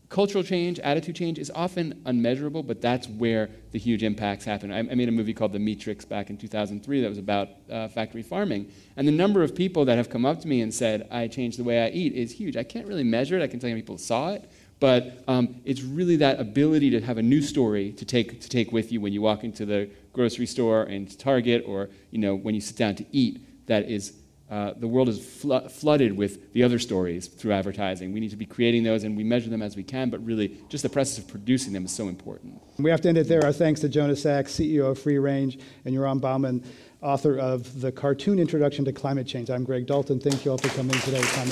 [0.10, 4.72] cultural change, attitude change is often unmeasurable, but that's where the huge impacts happen.
[4.72, 7.88] I, I made a movie called The Meatrix back in 2003 that was about uh,
[7.88, 8.72] factory farming.
[8.98, 11.58] And the number of people that have come up to me and said, I changed
[11.58, 12.56] the way I eat is huge.
[12.56, 13.42] I can't really measure it.
[13.42, 14.48] I can tell you people saw it,
[14.80, 18.72] but um, it's really that ability to have a new story to take, to take
[18.72, 22.54] with you when you walk into the grocery store and Target or you know, when
[22.56, 24.14] you sit down to eat that is
[24.50, 28.14] uh, the world is fl- flooded with the other stories through advertising.
[28.14, 30.58] We need to be creating those and we measure them as we can, but really
[30.70, 32.62] just the process of producing them is so important.
[32.80, 33.44] We have to end it there.
[33.44, 36.64] Our thanks to Jonah Sachs, CEO of Free Range, and Yoram Bauman,
[37.02, 39.50] author of The Cartoon Introduction to Climate Change.
[39.50, 40.20] I'm Greg Dalton.
[40.20, 41.22] Thank you all for coming today.
[41.22, 41.50] Time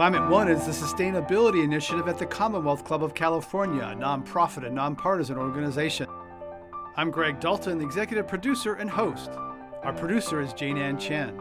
[0.00, 4.74] Climate One is the sustainability initiative at the Commonwealth Club of California, a nonprofit and
[4.74, 6.06] nonpartisan organization.
[6.96, 9.28] I'm Greg Dalton, the executive producer and host.
[9.82, 11.36] Our producer is Jane Ann Chen.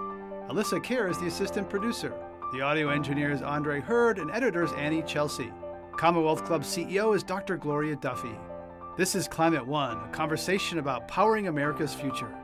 [0.50, 2.14] Alyssa Kerr is the assistant producer.
[2.52, 5.54] The audio engineer is Andre Hurd, and editor is Annie Chelsea.
[5.98, 7.56] Commonwealth Club CEO is Dr.
[7.56, 8.38] Gloria Duffy.
[8.98, 12.36] This is Climate One, a conversation about powering America's future.